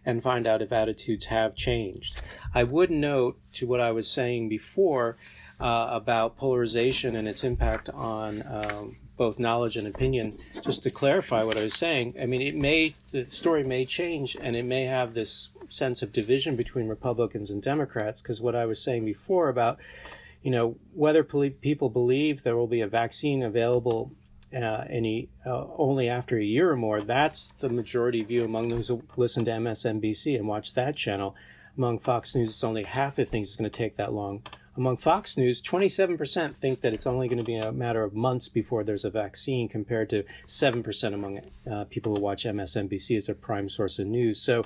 and 0.05 0.23
find 0.23 0.47
out 0.47 0.63
if 0.63 0.73
attitudes 0.73 1.27
have 1.27 1.55
changed. 1.55 2.21
I 2.53 2.65
would 2.65 2.91
note 2.91 3.39
to 3.55 3.67
what 3.67 3.81
I 3.81 3.93
was 3.93 4.11
saying 4.11 4.49
before 4.49 5.17
uh, 5.61 5.89
about 5.93 6.37
polarization 6.37 7.17
and 7.17 7.27
its 7.27 7.45
impact 7.45 7.89
on 7.89 8.43
um, 8.47 8.97
both 9.17 9.39
knowledge 9.39 9.77
and 9.77 9.87
opinion. 9.87 10.37
Just 10.61 10.83
to 10.83 10.91
clarify 10.91 11.43
what 11.45 11.57
I 11.57 11.63
was 11.63 11.75
saying, 11.75 12.17
I 12.21 12.27
mean, 12.27 12.43
it 12.43 12.57
may 12.57 12.95
the 13.13 13.27
story 13.27 13.63
may 13.63 13.87
change, 13.87 14.37
and 14.41 14.57
it 14.57 14.65
may 14.65 14.85
have 14.85 15.15
this 15.15 15.51
sense 15.69 16.03
of 16.03 16.13
division 16.13 16.57
between 16.57 16.89
Republicans 16.89 17.51
and 17.51 17.63
Democrats. 17.63 18.21
Because 18.21 18.41
what 18.41 18.57
I 18.57 18.67
was 18.67 18.83
saying 18.83 19.05
before 19.05 19.49
about 19.49 19.79
you 20.45 20.51
know, 20.51 20.77
whether 20.93 21.25
people 21.25 21.89
believe 21.89 22.43
there 22.43 22.57
will 22.57 22.67
be 22.67 22.83
a 22.83 22.87
vaccine 22.87 23.43
available 23.43 24.13
uh, 24.55 24.85
any 24.91 25.31
uh, 25.47 25.65
only 25.79 26.07
after 26.09 26.39
a 26.39 26.45
year 26.45 26.71
or 26.71 26.77
more, 26.77 27.01
that's 27.01 27.49
the 27.49 27.71
majority 27.71 28.23
view 28.23 28.45
among 28.45 28.69
those 28.69 28.89
who 28.89 29.03
listen 29.17 29.45
to 29.47 29.51
MSNBC 29.51 30.37
and 30.37 30.47
watch 30.47 30.75
that 30.75 30.97
channel. 30.97 31.35
Among 31.79 31.99
Fox 31.99 32.37
News, 32.37 32.51
it's 32.51 32.63
only 32.63 32.85
half 32.85 33.17
that 33.17 33.29
thinks 33.29 33.49
it's 33.49 33.57
going 33.57 33.69
to 33.69 33.77
take 33.77 33.97
that 33.97 34.13
long. 34.13 34.43
Among 34.77 34.97
Fox 34.99 35.37
News, 35.37 35.63
27% 35.63 36.53
think 36.53 36.83
that 36.83 36.93
it's 36.93 37.07
only 37.07 37.27
going 37.27 37.39
to 37.39 37.45
be 37.45 37.57
a 37.57 37.73
matter 37.73 38.05
of 38.05 38.13
months 38.13 38.49
before 38.49 38.85
there's 38.85 39.05
a 39.05 39.11
vaccine, 39.11 39.67
compared 39.69 40.11
to 40.11 40.25
7% 40.47 41.15
among 41.15 41.41
uh, 41.71 41.85
people 41.85 42.15
who 42.15 42.21
watch 42.21 42.45
MSNBC 42.45 43.17
as 43.17 43.27
their 43.27 43.35
prime 43.35 43.69
source 43.69 43.99
of 43.99 44.07
news. 44.07 44.41
So 44.41 44.65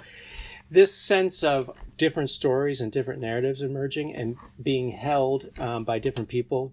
this 0.71 0.95
sense 0.95 1.43
of 1.43 1.71
different 1.97 2.31
stories 2.31 2.81
and 2.81 2.93
different 2.93 3.21
narratives 3.21 3.63
emerging 3.63 4.15
and 4.15 4.37
being 4.63 4.91
held 4.91 5.51
um, 5.59 5.85
by 5.85 5.99
different 5.99 6.29
people, 6.29 6.73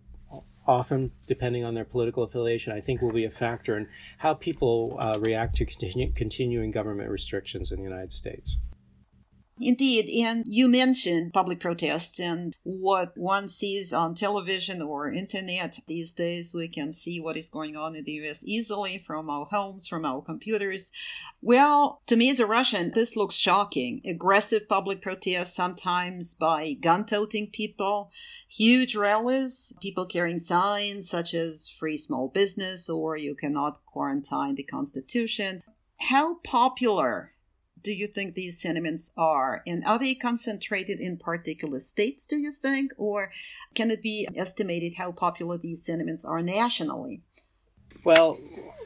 often 0.67 1.11
depending 1.27 1.63
on 1.63 1.73
their 1.73 1.85
political 1.85 2.23
affiliation, 2.23 2.73
I 2.73 2.81
think 2.81 3.01
will 3.01 3.11
be 3.11 3.25
a 3.25 3.29
factor 3.29 3.77
in 3.77 3.87
how 4.17 4.33
people 4.33 4.97
uh, 4.99 5.17
react 5.19 5.55
to 5.57 5.65
continu- 5.65 6.13
continuing 6.13 6.71
government 6.71 7.09
restrictions 7.09 7.71
in 7.71 7.77
the 7.77 7.83
United 7.83 8.11
States. 8.11 8.57
Indeed, 9.57 10.09
and 10.25 10.43
you 10.47 10.67
mentioned 10.67 11.31
public 11.31 11.61
protests 11.61 12.19
and 12.19 12.53
what 12.63 13.17
one 13.17 13.47
sees 13.47 13.93
on 13.93 14.13
television 14.13 14.81
or 14.81 15.09
internet 15.09 15.79
these 15.87 16.11
days. 16.13 16.53
We 16.53 16.67
can 16.67 16.91
see 16.91 17.21
what 17.21 17.37
is 17.37 17.47
going 17.47 17.77
on 17.77 17.95
in 17.95 18.03
the 18.03 18.11
US 18.23 18.43
easily 18.43 18.97
from 18.97 19.29
our 19.29 19.45
homes, 19.45 19.87
from 19.87 20.03
our 20.03 20.21
computers. 20.21 20.91
Well, 21.41 22.01
to 22.07 22.17
me 22.17 22.29
as 22.29 22.41
a 22.41 22.45
Russian, 22.45 22.91
this 22.93 23.15
looks 23.15 23.35
shocking. 23.35 24.01
Aggressive 24.05 24.67
public 24.67 25.01
protests, 25.01 25.55
sometimes 25.55 26.33
by 26.33 26.73
gun 26.73 27.05
toting 27.05 27.49
people, 27.49 28.11
huge 28.49 28.93
rallies, 28.93 29.73
people 29.81 30.05
carrying 30.05 30.39
signs 30.39 31.09
such 31.09 31.33
as 31.33 31.69
free 31.69 31.95
small 31.95 32.27
business 32.27 32.89
or 32.89 33.15
you 33.15 33.35
cannot 33.35 33.85
quarantine 33.85 34.55
the 34.55 34.63
Constitution. 34.63 35.63
How 35.97 36.39
popular 36.39 37.34
do 37.85 37.93
you 37.93 38.07
think 38.07 38.33
these 38.33 38.59
sentiments 38.59 39.13
are? 39.15 39.61
And 39.67 39.85
are 39.85 39.99
they 39.99 40.15
concentrated 40.15 40.99
in 40.99 41.17
particular 41.17 41.77
states, 41.77 42.25
do 42.25 42.35
you 42.35 42.51
think? 42.51 42.91
Or 42.97 43.31
can 43.75 43.91
it 43.91 44.01
be 44.01 44.27
estimated 44.35 44.95
how 44.95 45.11
popular 45.11 45.59
these 45.59 45.85
sentiments 45.85 46.25
are 46.25 46.41
nationally? 46.41 47.21
Well, 48.03 48.39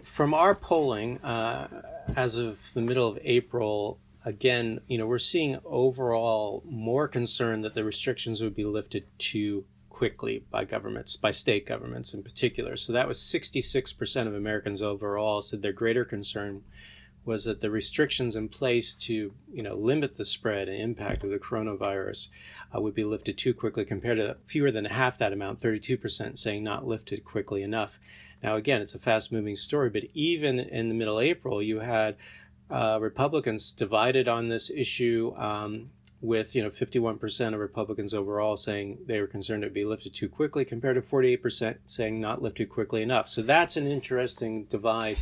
from 0.03 0.33
our 0.33 0.53
polling, 0.53 1.19
uh, 1.19 1.69
as 2.17 2.38
of 2.38 2.73
the 2.73 2.81
middle 2.81 3.07
of 3.07 3.17
April, 3.23 4.01
again, 4.25 4.81
you 4.88 4.97
know, 4.97 5.07
we're 5.07 5.17
seeing 5.17 5.59
overall 5.63 6.62
more 6.65 7.07
concern 7.07 7.62
that 7.62 7.75
the 7.75 7.85
restrictions 7.85 8.41
would 8.41 8.53
be 8.53 8.65
lifted 8.65 9.05
too 9.17 9.63
quickly 9.88 10.43
by 10.51 10.65
governments, 10.65 11.15
by 11.15 11.31
state 11.31 11.65
governments 11.65 12.13
in 12.13 12.21
particular. 12.21 12.75
So 12.75 12.91
that 12.91 13.07
was 13.07 13.17
66% 13.19 14.27
of 14.27 14.35
Americans 14.35 14.81
overall 14.81 15.41
said 15.41 15.62
their 15.62 15.71
greater 15.71 16.03
concern 16.03 16.63
was 17.30 17.44
that 17.44 17.62
the 17.62 17.70
restrictions 17.70 18.36
in 18.36 18.50
place 18.50 18.96
to 18.96 19.32
you 19.54 19.62
know 19.62 19.76
limit 19.76 20.15
the 20.15 20.26
spread 20.26 20.68
and 20.68 20.82
impact 20.82 21.24
of 21.24 21.30
the 21.30 21.38
coronavirus 21.38 22.30
uh, 22.76 22.82
would 22.82 22.96
be 22.96 23.04
lifted 23.04 23.38
too 23.38 23.54
quickly 23.54 23.86
compared 23.86 24.18
to 24.18 24.36
fewer 24.44 24.72
than 24.72 24.86
half 24.86 25.20
that 25.20 25.32
amount 25.32 25.60
32% 25.60 26.39
saying 26.39 26.63
not 26.63 26.88
lifted 26.88 27.24
quickly 27.24 27.62
enough. 27.62 28.00
Now 28.42 28.56
again 28.56 28.82
it's 28.82 28.96
a 28.96 29.00
fast 29.00 29.32
moving 29.32 29.56
story 29.56 29.92
but 29.92 30.06
even 30.15 30.60
in 30.60 30.89
the 30.89 30.96
middle 30.96 31.20
of 31.20 31.24
april 31.24 31.62
you 31.62 31.82
had 31.82 32.15
uh, 32.72 32.98
republicans 33.00 33.74
divided 33.74 34.28
on 34.28 34.48
this 34.48 34.72
issue 34.72 35.32
um, 35.38 35.92
with 36.22 36.56
you 36.56 36.63
know 36.63 36.70
51% 36.70 37.54
of 37.54 37.60
republicans 37.60 38.13
overall 38.15 38.58
saying 38.58 38.98
they 39.06 39.22
were 39.22 39.28
concerned 39.28 39.63
it 39.63 39.68
would 39.68 39.74
be 39.74 39.86
lifted 39.86 40.15
too 40.15 40.30
quickly 40.30 40.65
compared 40.65 40.96
to 40.96 41.02
48% 41.02 41.78
saying 41.86 42.20
not 42.20 42.42
lifted 42.42 42.70
quickly 42.70 43.04
enough. 43.04 43.30
So 43.30 43.44
that's 43.44 43.78
an 43.78 43.86
interesting 43.86 44.65
divide 44.65 45.18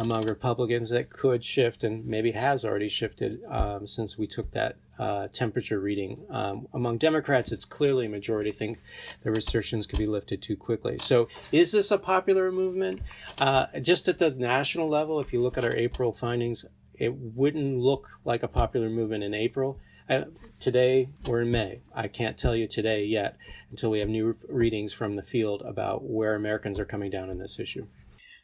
among 0.00 0.24
Republicans 0.24 0.88
that 0.88 1.10
could 1.10 1.44
shift 1.44 1.84
and 1.84 2.06
maybe 2.06 2.30
has 2.30 2.64
already 2.64 2.88
shifted 2.88 3.38
um, 3.50 3.86
since 3.86 4.16
we 4.16 4.26
took 4.26 4.50
that 4.52 4.76
uh, 4.98 5.28
temperature 5.28 5.78
reading. 5.78 6.24
Um, 6.30 6.66
among 6.72 6.96
Democrats, 6.96 7.52
it's 7.52 7.66
clearly 7.66 8.06
a 8.06 8.08
majority 8.08 8.50
think 8.50 8.78
the 9.22 9.30
restrictions 9.30 9.86
could 9.86 9.98
be 9.98 10.06
lifted 10.06 10.40
too 10.40 10.56
quickly. 10.56 10.98
So, 10.98 11.28
is 11.52 11.72
this 11.72 11.90
a 11.90 11.98
popular 11.98 12.50
movement? 12.50 13.02
Uh, 13.36 13.66
just 13.82 14.08
at 14.08 14.16
the 14.16 14.30
national 14.30 14.88
level, 14.88 15.20
if 15.20 15.34
you 15.34 15.42
look 15.42 15.58
at 15.58 15.66
our 15.66 15.76
April 15.76 16.12
findings, 16.12 16.64
it 16.94 17.14
wouldn't 17.14 17.76
look 17.76 18.08
like 18.24 18.42
a 18.42 18.48
popular 18.48 18.88
movement 18.88 19.22
in 19.22 19.34
April. 19.34 19.78
Uh, 20.08 20.24
today, 20.58 21.10
we're 21.26 21.42
in 21.42 21.50
May. 21.50 21.82
I 21.94 22.08
can't 22.08 22.38
tell 22.38 22.56
you 22.56 22.66
today 22.66 23.04
yet 23.04 23.36
until 23.70 23.90
we 23.90 23.98
have 23.98 24.08
new 24.08 24.34
readings 24.48 24.94
from 24.94 25.16
the 25.16 25.22
field 25.22 25.60
about 25.60 26.04
where 26.04 26.34
Americans 26.34 26.78
are 26.78 26.86
coming 26.86 27.10
down 27.10 27.28
on 27.28 27.36
this 27.36 27.60
issue. 27.60 27.86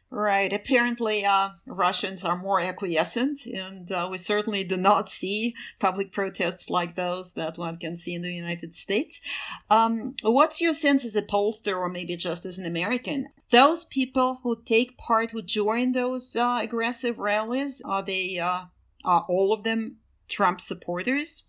Right. 0.09 0.53
Apparently, 0.53 1.25
uh, 1.25 1.49
Russians 1.65 2.23
are 2.23 2.37
more 2.37 2.61
acquiescent, 2.61 3.45
and 3.45 3.91
uh, 3.91 4.07
we 4.09 4.17
certainly 4.17 4.63
do 4.63 4.77
not 4.77 5.09
see 5.09 5.53
public 5.79 6.13
protests 6.13 6.69
like 6.69 6.95
those 6.95 7.33
that 7.33 7.57
one 7.57 7.77
can 7.77 7.97
see 7.97 8.13
in 8.13 8.21
the 8.21 8.33
United 8.33 8.73
States. 8.73 9.19
Um, 9.69 10.15
what's 10.23 10.61
your 10.61 10.71
sense 10.71 11.03
as 11.03 11.17
a 11.17 11.21
pollster, 11.21 11.77
or 11.77 11.89
maybe 11.89 12.15
just 12.15 12.45
as 12.45 12.57
an 12.57 12.65
American? 12.65 13.27
Those 13.49 13.83
people 13.83 14.39
who 14.43 14.61
take 14.63 14.97
part, 14.97 15.31
who 15.31 15.41
join 15.41 15.91
those 15.91 16.37
uh, 16.37 16.59
aggressive 16.61 17.19
rallies, 17.19 17.81
are 17.83 18.01
they 18.01 18.39
uh, 18.39 18.65
are 19.03 19.25
all 19.27 19.51
of 19.51 19.63
them 19.63 19.97
Trump 20.29 20.61
supporters? 20.61 21.43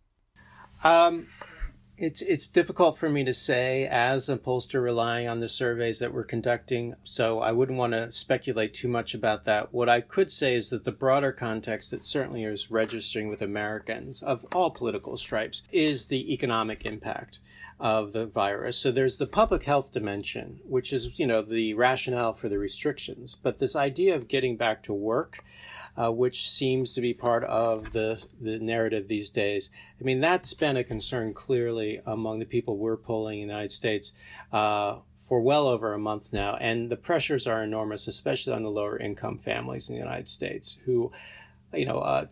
Um, 0.82 1.28
It's 2.00 2.22
it's 2.22 2.46
difficult 2.46 2.96
for 2.96 3.08
me 3.08 3.24
to 3.24 3.34
say 3.34 3.84
as 3.84 4.28
a 4.28 4.38
pollster 4.38 4.80
relying 4.80 5.26
on 5.26 5.40
the 5.40 5.48
surveys 5.48 5.98
that 5.98 6.14
we're 6.14 6.22
conducting, 6.22 6.94
so 7.02 7.40
I 7.40 7.50
wouldn't 7.50 7.76
want 7.76 7.92
to 7.92 8.12
speculate 8.12 8.72
too 8.72 8.86
much 8.86 9.14
about 9.14 9.44
that. 9.46 9.74
What 9.74 9.88
I 9.88 10.00
could 10.00 10.30
say 10.30 10.54
is 10.54 10.70
that 10.70 10.84
the 10.84 10.92
broader 10.92 11.32
context 11.32 11.90
that 11.90 12.04
certainly 12.04 12.44
is 12.44 12.70
registering 12.70 13.26
with 13.26 13.42
Americans 13.42 14.22
of 14.22 14.46
all 14.54 14.70
political 14.70 15.16
stripes 15.16 15.64
is 15.72 16.06
the 16.06 16.32
economic 16.32 16.86
impact 16.86 17.40
of 17.80 18.12
the 18.12 18.26
virus. 18.26 18.76
So 18.76 18.90
there's 18.90 19.18
the 19.18 19.26
public 19.26 19.64
health 19.64 19.92
dimension, 19.92 20.60
which 20.64 20.92
is, 20.92 21.18
you 21.18 21.26
know, 21.26 21.42
the 21.42 21.74
rationale 21.74 22.32
for 22.32 22.48
the 22.48 22.58
restrictions. 22.58 23.36
But 23.40 23.58
this 23.58 23.76
idea 23.76 24.16
of 24.16 24.28
getting 24.28 24.56
back 24.56 24.82
to 24.84 24.92
work, 24.92 25.44
uh, 25.98 26.10
which 26.10 26.48
seems 26.48 26.94
to 26.94 27.00
be 27.00 27.12
part 27.12 27.42
of 27.44 27.92
the, 27.92 28.24
the 28.40 28.58
narrative 28.58 29.08
these 29.08 29.30
days. 29.30 29.70
I 30.00 30.04
mean, 30.04 30.20
that's 30.20 30.54
been 30.54 30.76
a 30.76 30.84
concern 30.84 31.34
clearly 31.34 32.00
among 32.06 32.38
the 32.38 32.46
people 32.46 32.78
we're 32.78 32.96
polling 32.96 33.40
in 33.40 33.48
the 33.48 33.54
United 33.54 33.72
States. 33.72 34.12
Uh, 34.52 34.98
for 35.16 35.42
well 35.42 35.66
over 35.66 35.92
a 35.92 35.98
month 35.98 36.32
now, 36.32 36.56
and 36.58 36.88
the 36.88 36.96
pressures 36.96 37.46
are 37.46 37.62
enormous, 37.62 38.06
especially 38.06 38.54
on 38.54 38.62
the 38.62 38.70
lower 38.70 38.96
income 38.96 39.36
families 39.36 39.90
in 39.90 39.94
the 39.94 40.00
United 40.00 40.26
States, 40.26 40.78
who, 40.86 41.12
you 41.74 41.84
know, 41.84 41.98
uh, 41.98 42.24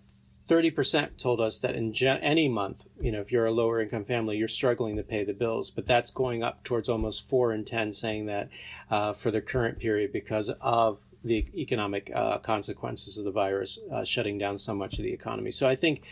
30% 0.49 1.19
told 1.19 1.41
us 1.41 1.59
that 1.59 1.75
in 1.75 1.93
any 2.03 2.49
month, 2.49 2.87
you 3.01 3.11
know, 3.11 3.21
if 3.21 3.33
you're 3.33 3.47
a 3.47 3.53
lower 3.53 3.81
income 3.81 4.05
family, 4.05 4.39
you're 4.39 4.49
struggling 4.49 4.97
to 4.97 5.03
pay 5.03 5.25
the 5.25 5.35
bills, 5.35 5.71
but 5.71 5.87
that's 5.87 6.11
going 6.11 6.43
up 6.43 6.63
towards 6.63 6.89
almost 6.89 7.29
four 7.29 7.53
in 7.53 7.65
10 7.65 7.93
saying 7.93 8.27
that 8.27 8.49
uh, 8.91 9.13
for 9.13 9.31
the 9.31 9.43
current 9.43 9.79
period 9.79 10.13
because 10.13 10.49
of 10.61 11.01
the 11.27 11.47
economic 11.55 12.11
uh, 12.15 12.39
consequences 12.39 13.19
of 13.19 13.25
the 13.25 13.33
virus 13.33 13.79
uh, 13.93 14.05
shutting 14.05 14.39
down 14.39 14.59
so 14.59 14.75
much 14.75 14.99
of 14.99 15.05
the 15.05 15.13
economy. 15.13 15.51
So 15.51 15.69
I 15.69 15.75
think 15.75 16.05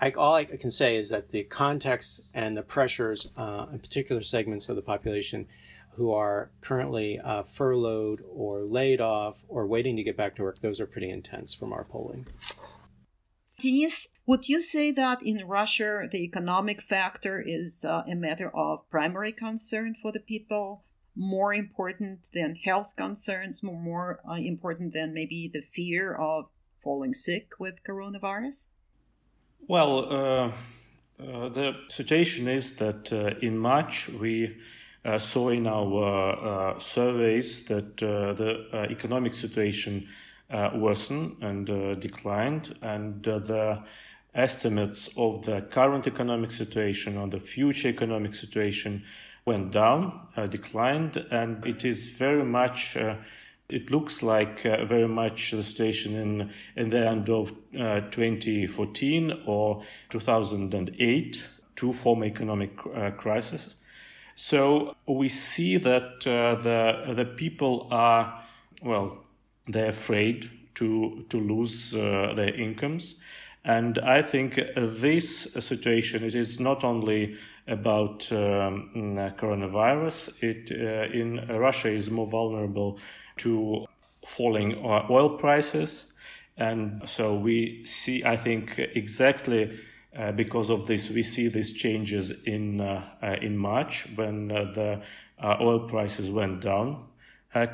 I, 0.00 0.10
all 0.12 0.34
I 0.34 0.44
can 0.44 0.70
say 0.70 0.96
is 0.96 1.08
that 1.10 1.30
the 1.30 1.44
context 1.44 2.22
and 2.34 2.56
the 2.56 2.62
pressures 2.62 3.28
uh, 3.36 3.66
in 3.72 3.78
particular 3.78 4.22
segments 4.22 4.68
of 4.68 4.76
the 4.76 4.82
population 4.82 5.46
who 5.92 6.12
are 6.12 6.50
currently 6.60 7.20
uh, 7.20 7.42
furloughed 7.42 8.20
or 8.28 8.62
laid 8.62 9.00
off 9.00 9.44
or 9.48 9.66
waiting 9.66 9.96
to 9.96 10.02
get 10.02 10.16
back 10.16 10.34
to 10.36 10.42
work, 10.42 10.60
those 10.60 10.80
are 10.80 10.86
pretty 10.86 11.10
intense 11.10 11.54
from 11.54 11.72
our 11.72 11.84
polling. 11.84 12.26
Denise, 13.60 14.08
would 14.26 14.48
you 14.48 14.60
say 14.60 14.90
that 14.90 15.22
in 15.22 15.46
Russia 15.46 16.08
the 16.10 16.24
economic 16.24 16.82
factor 16.82 17.40
is 17.40 17.84
uh, 17.84 18.02
a 18.08 18.16
matter 18.16 18.50
of 18.54 18.88
primary 18.90 19.30
concern 19.30 19.94
for 19.94 20.10
the 20.10 20.18
people, 20.18 20.82
more 21.16 21.54
important 21.54 22.28
than 22.32 22.56
health 22.56 22.94
concerns, 22.96 23.62
more, 23.62 23.80
more 23.80 24.20
uh, 24.28 24.34
important 24.34 24.92
than 24.92 25.14
maybe 25.14 25.50
the 25.52 25.60
fear 25.60 26.14
of 26.14 26.46
falling 26.82 27.14
sick 27.14 27.52
with 27.58 27.84
coronavirus? 27.84 28.68
Well, 29.66 30.12
uh, 30.12 30.52
uh 31.22 31.48
the 31.48 31.74
situation 31.88 32.48
is 32.48 32.76
that 32.76 33.12
uh, 33.12 33.38
in 33.40 33.56
March 33.56 34.08
we 34.08 34.56
uh, 35.04 35.18
saw 35.18 35.50
in 35.50 35.66
our 35.66 36.80
surveys 36.80 37.64
that 37.66 37.96
the 37.98 38.86
economic 38.90 39.34
situation 39.34 40.08
uh, 40.50 40.70
worsened 40.74 41.36
and 41.40 41.70
uh, 41.70 41.94
declined, 41.94 42.76
and 42.82 43.26
uh, 43.26 43.38
the 43.38 43.82
estimates 44.34 45.08
of 45.16 45.44
the 45.46 45.62
current 45.62 46.06
economic 46.06 46.50
situation 46.50 47.16
or 47.16 47.26
the 47.28 47.40
future 47.40 47.88
economic 47.88 48.34
situation 48.34 49.02
went 49.46 49.70
down, 49.70 50.20
declined, 50.48 51.16
and 51.30 51.64
it 51.66 51.84
is 51.84 52.06
very 52.06 52.44
much 52.44 52.96
it 53.68 53.90
looks 53.90 54.22
like 54.22 54.66
uh, 54.66 54.84
very 54.84 55.08
much 55.08 55.50
the 55.52 55.62
situation 55.62 56.14
in 56.16 56.50
in 56.76 56.88
the 56.90 57.06
end 57.06 57.30
of 57.30 57.52
uh, 57.78 58.00
2014 58.10 59.42
or 59.46 59.82
2008, 60.10 61.48
two 61.76 61.92
former 61.92 62.26
economic 62.26 62.72
uh, 62.94 63.10
crises. 63.12 63.76
So 64.36 64.94
we 65.06 65.28
see 65.28 65.78
that 65.78 66.20
the 66.20 67.14
the 67.14 67.24
people 67.24 67.88
are 67.90 68.42
well 68.82 69.24
they're 69.66 69.90
afraid 69.90 70.50
to 70.74 71.24
to 71.30 71.40
lose 71.40 71.94
uh, 71.94 72.32
their 72.36 72.54
incomes. 72.54 73.16
And 73.66 73.98
I 74.00 74.20
think 74.20 74.60
this 74.76 75.54
situation 75.54 76.22
it 76.22 76.34
is 76.34 76.60
not 76.60 76.84
only 76.84 77.36
about 77.66 78.30
um, 78.32 78.90
coronavirus. 79.38 80.42
It 80.42 80.70
uh, 80.70 81.12
in 81.12 81.46
Russia 81.48 81.88
is 81.88 82.10
more 82.10 82.26
vulnerable 82.26 82.98
to 83.38 83.86
falling 84.26 84.76
oil 84.84 85.30
prices, 85.38 86.06
and 86.56 87.08
so 87.08 87.34
we 87.34 87.84
see. 87.84 88.24
I 88.24 88.36
think 88.36 88.78
exactly. 88.78 89.78
Uh, 90.16 90.30
because 90.30 90.70
of 90.70 90.86
this, 90.86 91.10
we 91.10 91.24
see 91.24 91.48
these 91.48 91.72
changes 91.72 92.30
in 92.44 92.80
uh, 92.80 93.02
uh, 93.20 93.34
in 93.42 93.58
March 93.58 94.06
when 94.14 94.52
uh, 94.52 94.70
the 94.72 95.02
oil 95.60 95.88
prices 95.88 96.30
went 96.30 96.60
down 96.60 97.04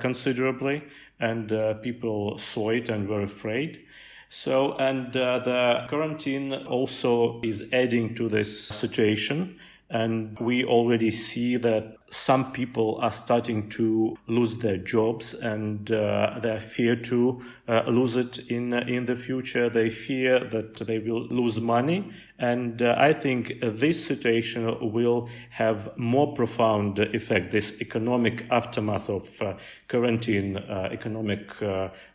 considerably, 0.00 0.82
and 1.18 1.52
uh, 1.52 1.74
people 1.74 2.38
saw 2.38 2.70
it 2.70 2.88
and 2.88 3.08
were 3.08 3.22
afraid. 3.22 3.80
So, 4.28 4.74
and 4.74 5.16
uh, 5.16 5.40
the 5.40 5.86
quarantine 5.88 6.54
also 6.54 7.40
is 7.42 7.68
adding 7.72 8.14
to 8.14 8.28
this 8.28 8.68
situation. 8.68 9.58
And 9.90 10.38
we 10.38 10.64
already 10.64 11.10
see 11.10 11.56
that 11.56 11.96
some 12.10 12.50
people 12.52 12.98
are 13.00 13.12
starting 13.12 13.68
to 13.68 14.16
lose 14.26 14.56
their 14.56 14.76
jobs 14.76 15.34
and 15.34 15.90
uh, 15.92 16.38
they 16.42 16.58
fear 16.58 16.96
to 16.96 17.40
uh, 17.68 17.84
lose 17.86 18.16
it 18.16 18.38
in 18.50 18.74
uh, 18.74 18.84
in 18.88 19.06
the 19.06 19.16
future. 19.16 19.68
They 19.68 19.90
fear 19.90 20.40
that 20.40 20.74
they 20.74 20.98
will 20.98 21.26
lose 21.28 21.60
money, 21.60 22.10
and 22.38 22.82
uh, 22.82 22.96
I 22.98 23.12
think 23.12 23.54
this 23.62 24.04
situation 24.04 24.92
will 24.92 25.28
have 25.50 25.96
more 25.96 26.34
profound 26.34 26.98
effect. 26.98 27.52
This 27.52 27.80
economic 27.80 28.46
aftermath 28.50 29.08
of 29.08 29.40
uh, 29.40 29.54
quarantine, 29.88 30.56
uh, 30.56 30.88
economic 30.90 31.50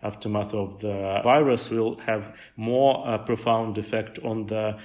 aftermath 0.03 0.53
of 0.53 0.81
the 0.81 1.21
virus, 1.23 1.69
will 1.69 1.97
have 1.99 2.37
more 2.57 3.17
profound 3.19 3.77
effect 3.77 4.19
on 4.23 4.45
the 4.47 4.77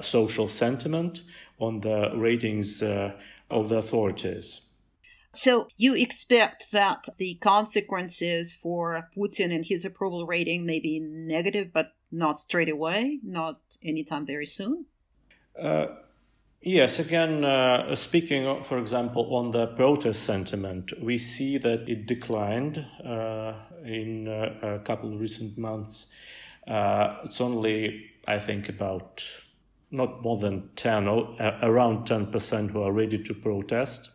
social 0.00 0.48
sentiment, 0.48 1.22
on 1.58 1.80
the 1.80 2.12
ratings 2.14 2.82
of 2.82 3.68
the 3.68 3.76
authorities. 3.76 4.60
So 5.34 5.66
you 5.76 5.94
expect 5.96 6.70
that 6.70 7.08
the 7.18 7.34
consequences 7.34 8.54
for 8.54 9.08
Putin 9.16 9.52
and 9.52 9.66
his 9.66 9.84
approval 9.84 10.26
rating 10.26 10.64
may 10.64 10.78
be 10.78 11.00
negative, 11.00 11.72
but 11.72 11.94
not 12.12 12.38
straight 12.38 12.68
away, 12.68 13.18
not 13.24 13.60
anytime 13.84 14.24
very 14.24 14.46
soon? 14.46 14.86
Uh, 15.60 15.86
yes, 16.62 17.00
again, 17.00 17.44
uh, 17.44 17.94
speaking, 17.96 18.62
for 18.62 18.78
example, 18.78 19.34
on 19.34 19.50
the 19.50 19.66
protest 19.66 20.22
sentiment, 20.22 20.92
we 21.02 21.18
see 21.18 21.58
that 21.58 21.88
it 21.88 22.06
declined 22.06 22.78
uh, 23.04 23.54
in 23.84 24.28
uh, 24.28 24.76
a 24.76 24.78
couple 24.84 25.12
of 25.12 25.20
recent 25.20 25.58
months. 25.58 26.06
Uh, 26.68 27.16
it's 27.24 27.40
only, 27.40 28.06
I 28.28 28.38
think, 28.38 28.68
about 28.68 29.24
not 29.94 30.22
more 30.22 30.36
than 30.36 30.68
10 30.76 31.08
or 31.08 31.36
uh, 31.40 31.58
around 31.62 32.06
10% 32.06 32.70
who 32.70 32.82
are 32.82 32.92
ready 32.92 33.22
to 33.22 33.32
protest. 33.32 34.10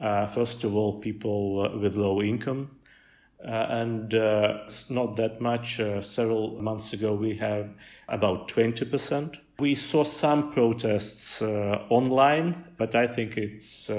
Uh, 0.00 0.26
first 0.26 0.64
of 0.64 0.74
all, 0.74 1.00
people 1.00 1.70
uh, 1.72 1.78
with 1.78 1.94
low 1.94 2.20
income. 2.20 2.70
Uh, 3.46 3.50
and 3.50 4.14
uh, 4.14 4.60
it's 4.64 4.90
not 4.90 5.16
that 5.16 5.40
much. 5.40 5.78
Uh, 5.78 6.00
several 6.00 6.60
months 6.60 6.92
ago, 6.92 7.14
we 7.14 7.36
have 7.36 7.70
about 8.08 8.48
20%. 8.48 9.38
We 9.58 9.74
saw 9.74 10.02
some 10.04 10.52
protests 10.52 11.40
online, 11.40 12.64
but 12.76 12.94
I 12.94 13.06
think 13.06 13.36
it's 13.36 13.90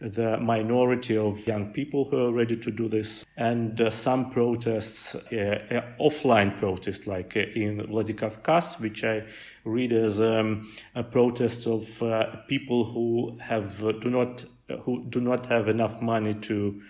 the 0.00 0.36
minority 0.38 1.16
of 1.16 1.46
young 1.46 1.72
people 1.72 2.04
who 2.04 2.26
are 2.26 2.32
ready 2.32 2.56
to 2.56 2.70
do 2.70 2.88
this, 2.88 3.24
and 3.36 3.80
uh, 3.80 3.90
some 3.90 4.30
protests, 4.30 5.14
uh, 5.14 5.82
offline 5.98 6.56
protests, 6.58 7.06
like 7.06 7.36
uh, 7.36 7.40
in 7.54 7.78
Vladikavkaz, 7.86 8.78
which 8.78 9.04
I 9.04 9.24
read 9.64 9.92
as 9.92 10.20
um, 10.20 10.70
a 10.94 11.02
protest 11.02 11.66
of 11.66 12.02
uh, 12.02 12.36
people 12.46 12.84
who 12.84 13.38
have 13.40 13.82
uh, 13.82 13.92
do 13.92 14.10
not 14.10 14.44
who 14.82 15.04
do 15.08 15.20
not 15.20 15.46
have 15.46 15.68
enough 15.68 16.02
money 16.02 16.34
to 16.34 16.82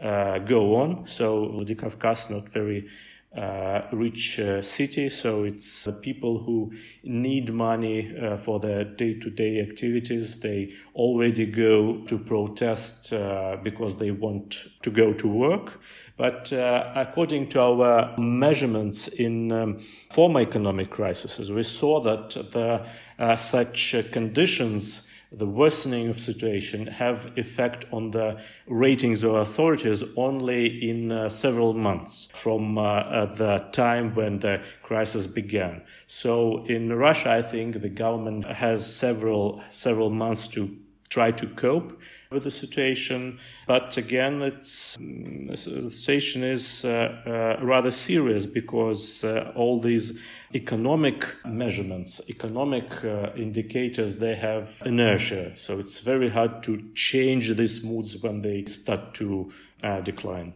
uh, 0.00 0.38
go 0.38 0.76
on. 0.76 1.06
So 1.06 1.48
Vladikavkaz 1.48 2.30
not 2.30 2.48
very 2.48 2.88
uh, 3.36 3.82
rich 3.92 4.38
uh, 4.38 4.62
city, 4.62 5.08
so 5.08 5.42
it's 5.42 5.88
people 6.02 6.38
who 6.38 6.72
need 7.02 7.52
money 7.52 8.16
uh, 8.16 8.36
for 8.36 8.60
their 8.60 8.84
day-to-day 8.84 9.60
activities. 9.60 10.38
They 10.38 10.72
already 10.94 11.46
go 11.46 11.98
to 12.06 12.18
protest 12.18 13.12
uh, 13.12 13.56
because 13.62 13.96
they 13.96 14.12
want 14.12 14.66
to 14.82 14.90
go 14.90 15.12
to 15.12 15.28
work. 15.28 15.80
But 16.16 16.52
uh, 16.52 16.92
according 16.94 17.48
to 17.50 17.60
our 17.60 18.16
measurements 18.18 19.08
in 19.08 19.50
um, 19.50 19.84
former 20.12 20.40
economic 20.40 20.90
crises, 20.90 21.50
we 21.50 21.64
saw 21.64 22.00
that 22.00 22.30
the, 22.52 22.86
uh, 23.18 23.36
such 23.36 23.96
conditions 24.12 25.08
the 25.38 25.46
worsening 25.46 26.08
of 26.08 26.18
situation 26.18 26.86
have 26.86 27.32
effect 27.36 27.86
on 27.92 28.10
the 28.10 28.40
ratings 28.66 29.24
of 29.24 29.34
authorities 29.34 30.04
only 30.16 30.88
in 30.88 31.10
uh, 31.10 31.28
several 31.28 31.74
months 31.74 32.28
from 32.32 32.78
uh, 32.78 33.26
the 33.34 33.58
time 33.72 34.14
when 34.14 34.38
the 34.38 34.62
crisis 34.82 35.26
began. 35.26 35.82
So 36.06 36.64
in 36.66 36.92
Russia, 36.92 37.32
I 37.32 37.42
think 37.42 37.80
the 37.80 37.88
government 37.88 38.44
has 38.46 38.80
several 38.84 39.62
several 39.70 40.10
months 40.10 40.48
to 40.48 40.76
try 41.14 41.30
to 41.30 41.46
cope 41.46 41.90
with 42.30 42.42
the 42.42 42.50
situation. 42.50 43.38
But 43.68 43.96
again, 43.96 44.42
it's, 44.42 44.96
mm, 44.96 45.48
the 45.48 45.90
situation 45.90 46.42
is 46.42 46.84
uh, 46.84 46.90
uh, 46.90 47.64
rather 47.64 47.92
serious 47.92 48.46
because 48.46 49.22
uh, 49.22 49.52
all 49.54 49.80
these 49.80 50.18
economic 50.54 51.18
measurements, 51.44 52.20
economic 52.28 52.88
uh, 53.04 53.30
indicators, 53.36 54.16
they 54.16 54.34
have 54.34 54.82
inertia. 54.84 55.52
So 55.56 55.78
it's 55.78 56.00
very 56.00 56.28
hard 56.28 56.62
to 56.64 56.72
change 56.94 57.54
these 57.56 57.84
moods 57.84 58.10
when 58.22 58.42
they 58.42 58.64
start 58.64 59.14
to 59.14 59.52
uh, 59.84 60.00
decline. 60.00 60.52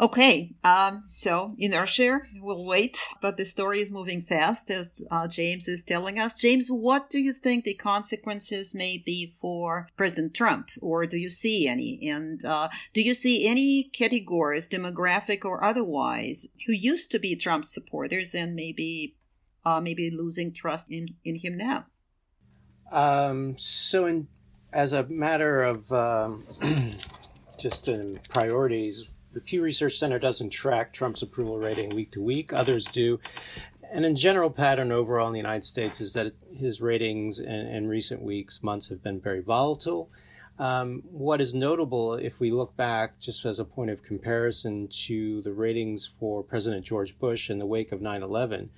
Okay, 0.00 0.54
um, 0.64 1.02
so 1.04 1.54
inertia, 1.58 2.20
we'll 2.36 2.64
wait, 2.64 2.98
but 3.20 3.36
the 3.36 3.44
story 3.44 3.80
is 3.80 3.90
moving 3.90 4.22
fast 4.22 4.70
as 4.70 5.06
uh, 5.10 5.28
James 5.28 5.68
is 5.68 5.84
telling 5.84 6.18
us. 6.18 6.36
James, 6.36 6.68
what 6.68 7.10
do 7.10 7.18
you 7.18 7.32
think 7.32 7.64
the 7.64 7.74
consequences 7.74 8.74
may 8.74 8.96
be 8.96 9.34
for 9.38 9.88
President 9.96 10.34
Trump, 10.34 10.70
or 10.80 11.06
do 11.06 11.18
you 11.18 11.28
see 11.28 11.68
any? 11.68 12.08
And 12.08 12.42
uh, 12.42 12.70
do 12.94 13.02
you 13.02 13.12
see 13.12 13.46
any 13.46 13.84
categories, 13.92 14.68
demographic 14.68 15.44
or 15.44 15.62
otherwise, 15.62 16.48
who 16.66 16.72
used 16.72 17.10
to 17.10 17.18
be 17.18 17.36
Trump 17.36 17.66
supporters 17.66 18.34
and 18.34 18.54
maybe 18.54 19.16
uh, 19.64 19.80
maybe 19.80 20.10
losing 20.10 20.54
trust 20.54 20.90
in, 20.90 21.16
in 21.22 21.36
him 21.36 21.56
now? 21.58 21.86
Um, 22.90 23.56
so, 23.58 24.06
in, 24.06 24.28
as 24.72 24.94
a 24.94 25.04
matter 25.04 25.62
of 25.62 25.92
um, 25.92 26.42
just 27.58 27.88
in 27.88 28.20
priorities, 28.30 29.08
the 29.32 29.40
Pew 29.40 29.62
Research 29.62 29.98
Center 29.98 30.18
doesn't 30.18 30.50
track 30.50 30.92
Trump's 30.92 31.22
approval 31.22 31.58
rating 31.58 31.90
week 31.90 32.10
to 32.12 32.22
week. 32.22 32.52
Others 32.52 32.86
do. 32.86 33.18
And 33.90 34.04
in 34.04 34.16
general 34.16 34.50
pattern 34.50 34.92
overall 34.92 35.26
in 35.26 35.32
the 35.32 35.38
United 35.38 35.64
States 35.64 36.00
is 36.00 36.12
that 36.14 36.32
his 36.50 36.80
ratings 36.80 37.38
in, 37.38 37.66
in 37.66 37.88
recent 37.88 38.22
weeks, 38.22 38.62
months 38.62 38.88
have 38.88 39.02
been 39.02 39.20
very 39.20 39.42
volatile. 39.42 40.10
Um, 40.58 41.02
what 41.10 41.40
is 41.40 41.54
notable, 41.54 42.14
if 42.14 42.38
we 42.38 42.50
look 42.50 42.76
back 42.76 43.18
just 43.18 43.44
as 43.44 43.58
a 43.58 43.64
point 43.64 43.90
of 43.90 44.02
comparison 44.02 44.88
to 45.06 45.42
the 45.42 45.52
ratings 45.52 46.06
for 46.06 46.42
President 46.42 46.84
George 46.84 47.18
Bush 47.18 47.50
in 47.50 47.58
the 47.58 47.66
wake 47.66 47.90
of 47.90 48.00
9 48.00 48.22
11, 48.22 48.70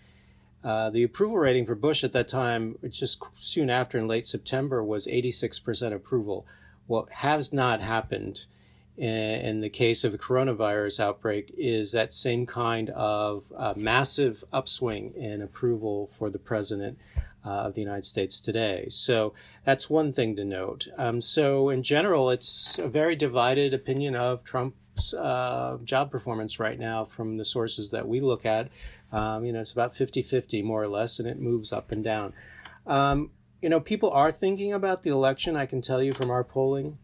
uh, 0.63 0.89
the 0.91 1.03
approval 1.03 1.37
rating 1.37 1.67
for 1.67 1.75
Bush 1.75 2.03
at 2.05 2.13
that 2.13 2.27
time, 2.27 2.79
just 2.89 3.23
soon 3.37 3.69
after 3.69 3.99
in 3.99 4.09
late 4.09 4.27
September, 4.27 4.83
was 4.83 5.07
86% 5.07 5.93
approval. 5.93 6.47
What 6.87 7.11
has 7.11 7.53
not 7.53 7.81
happened 7.81 8.47
in 8.97 9.61
the 9.61 9.69
case 9.69 10.05
of 10.05 10.13
the 10.13 10.19
coronavirus 10.19 11.01
outbreak 11.01 11.53
is 11.59 11.93
that 11.93 12.13
same 12.13 12.47
kind 12.47 12.91
of 12.91 13.53
uh, 13.57 13.75
massive 13.77 14.45
upswing 14.53 15.13
in 15.15 15.43
approval 15.43 16.07
for 16.07 16.31
the 16.31 16.39
president 16.39 16.99
uh, 17.45 17.65
of 17.65 17.75
the 17.75 17.81
United 17.81 18.05
States 18.05 18.41
today. 18.41 18.87
So 18.89 19.35
that's 19.65 19.91
one 19.91 20.13
thing 20.13 20.37
to 20.37 20.45
note. 20.45 20.87
Um, 20.97 21.21
so 21.21 21.69
in 21.69 21.83
general, 21.83 22.31
it's 22.31 22.79
a 22.79 22.89
very 22.89 23.17
divided 23.17 23.75
opinion 23.75 24.15
of 24.15 24.45
Trump's 24.45 25.13
uh, 25.13 25.79
job 25.85 26.11
performance 26.11 26.61
right 26.61 26.79
now 26.79 27.05
from 27.05 27.37
the 27.37 27.45
sources 27.45 27.91
that 27.91 28.07
we 28.07 28.21
look 28.21 28.47
at. 28.47 28.71
Um, 29.13 29.45
you 29.45 29.53
know, 29.53 29.61
it's 29.61 29.73
about 29.73 29.95
50 29.95 30.23
50 30.23 30.63
more 30.63 30.83
or 30.83 30.89
less, 30.89 31.19
and 31.19 31.29
it 31.29 31.39
moves 31.39 31.73
up 31.73 31.93
and 31.93 32.03
down. 32.03 32.33
Um, 32.87 33.31
you 33.61 33.69
know, 33.69 33.81
people 33.81 34.11
are 34.11 34.31
thinking 34.31 34.73
about 34.73 35.03
the 35.03 35.11
election, 35.11 35.57
I 35.57 35.67
can 35.67 35.81
tell 35.81 36.03
you 36.03 36.13
from 36.13 36.31
our 36.31 36.45
polling. 36.45 36.99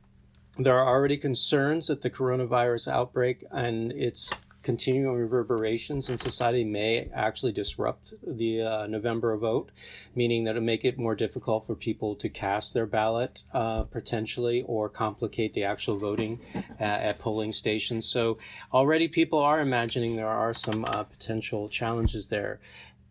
There 0.62 0.78
are 0.78 0.86
already 0.86 1.16
concerns 1.16 1.86
that 1.86 2.02
the 2.02 2.10
coronavirus 2.10 2.92
outbreak 2.92 3.44
and 3.50 3.92
its 3.92 4.30
continuing 4.62 5.16
reverberations 5.16 6.10
in 6.10 6.18
society 6.18 6.64
may 6.64 7.08
actually 7.14 7.52
disrupt 7.52 8.12
the 8.22 8.60
uh, 8.60 8.86
November 8.86 9.34
vote, 9.38 9.70
meaning 10.14 10.44
that 10.44 10.50
it'll 10.50 10.62
make 10.62 10.84
it 10.84 10.98
more 10.98 11.14
difficult 11.14 11.66
for 11.66 11.74
people 11.74 12.14
to 12.16 12.28
cast 12.28 12.74
their 12.74 12.84
ballot 12.84 13.42
uh, 13.54 13.84
potentially 13.84 14.62
or 14.66 14.90
complicate 14.90 15.54
the 15.54 15.64
actual 15.64 15.96
voting 15.96 16.38
uh, 16.54 16.82
at 16.82 17.18
polling 17.18 17.52
stations. 17.52 18.04
So 18.04 18.36
already 18.70 19.08
people 19.08 19.38
are 19.38 19.62
imagining 19.62 20.16
there 20.16 20.28
are 20.28 20.52
some 20.52 20.84
uh, 20.84 21.04
potential 21.04 21.70
challenges 21.70 22.26
there. 22.26 22.60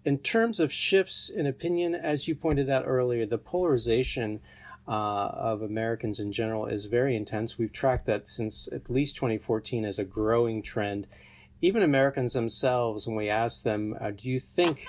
In 0.06 0.20
terms 0.20 0.60
of 0.60 0.72
shifts 0.72 1.32
in 1.32 1.48
opinion, 1.48 1.96
as 1.96 2.28
you 2.28 2.36
pointed 2.36 2.70
out 2.70 2.84
earlier, 2.86 3.26
the 3.26 3.40
polarization 3.40 4.40
uh, 4.90 5.30
of 5.36 5.62
Americans 5.62 6.20
in 6.20 6.32
general 6.32 6.66
is 6.66 6.88
very 6.88 7.16
intense. 7.16 7.60
We've 7.60 7.72
tracked 7.72 8.08
that 8.08 8.28
since 8.28 8.68
at 8.72 8.90
least 8.90 9.16
2014 9.18 9.86
as 9.86 10.00
a 10.00 10.04
growing 10.04 10.64
trend. 10.64 11.06
Even 11.62 11.84
Americans 11.84 12.34
themselves, 12.34 13.06
when 13.06 13.16
we 13.16 13.30
ask 13.30 13.62
them, 13.62 13.96
uh, 14.02 14.10
do 14.10 14.32
you 14.32 14.40
think, 14.40 14.88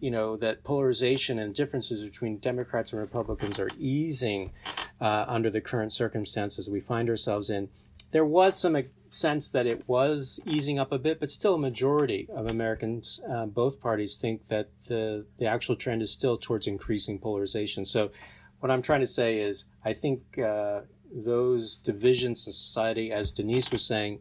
you 0.00 0.10
know, 0.10 0.36
that 0.36 0.64
polarization 0.64 1.38
and 1.38 1.54
differences 1.54 2.04
between 2.04 2.36
Democrats 2.36 2.92
and 2.92 3.00
Republicans 3.00 3.58
are 3.58 3.70
easing 3.78 4.52
uh, 5.00 5.24
under 5.26 5.48
the 5.48 5.62
current 5.62 5.92
circumstances 5.92 6.68
we 6.68 6.80
find 6.80 7.08
ourselves 7.08 7.48
in? 7.48 7.70
There 8.10 8.26
was 8.26 8.58
some 8.58 8.76
sense 9.10 9.50
that 9.50 9.66
it 9.66 9.88
was 9.88 10.40
easing 10.44 10.78
up 10.78 10.92
a 10.92 10.98
bit, 10.98 11.20
but 11.20 11.30
still 11.30 11.54
a 11.54 11.58
majority 11.58 12.28
of 12.34 12.48
Americans, 12.48 13.20
uh, 13.26 13.46
both 13.46 13.80
parties, 13.80 14.16
think 14.16 14.48
that 14.48 14.68
the 14.88 15.24
the 15.38 15.46
actual 15.46 15.76
trend 15.76 16.02
is 16.02 16.10
still 16.10 16.36
towards 16.36 16.66
increasing 16.66 17.18
polarization. 17.18 17.86
So 17.86 18.10
what 18.60 18.70
I'm 18.70 18.82
trying 18.82 19.00
to 19.00 19.06
say 19.06 19.38
is, 19.38 19.66
I 19.84 19.92
think 19.92 20.38
uh, 20.38 20.80
those 21.12 21.76
divisions 21.76 22.46
in 22.46 22.52
society, 22.52 23.12
as 23.12 23.30
Denis 23.30 23.70
was 23.70 23.84
saying, 23.84 24.20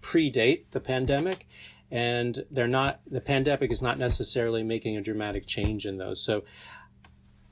predate 0.00 0.70
the 0.70 0.80
pandemic, 0.80 1.46
and 1.90 2.44
they're 2.50 2.68
not. 2.68 3.00
The 3.06 3.20
pandemic 3.20 3.70
is 3.70 3.82
not 3.82 3.98
necessarily 3.98 4.62
making 4.62 4.96
a 4.96 5.00
dramatic 5.00 5.46
change 5.46 5.86
in 5.86 5.96
those. 5.96 6.22
So, 6.22 6.44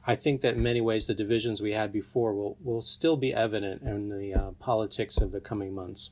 I 0.06 0.14
think 0.14 0.42
that 0.42 0.54
in 0.54 0.62
many 0.62 0.80
ways 0.80 1.06
the 1.06 1.14
divisions 1.14 1.60
we 1.62 1.72
had 1.72 1.92
before 1.92 2.34
will 2.34 2.58
will 2.62 2.82
still 2.82 3.16
be 3.16 3.32
evident 3.32 3.82
in 3.82 4.10
the 4.10 4.34
uh, 4.34 4.50
politics 4.58 5.18
of 5.18 5.32
the 5.32 5.40
coming 5.40 5.74
months. 5.74 6.10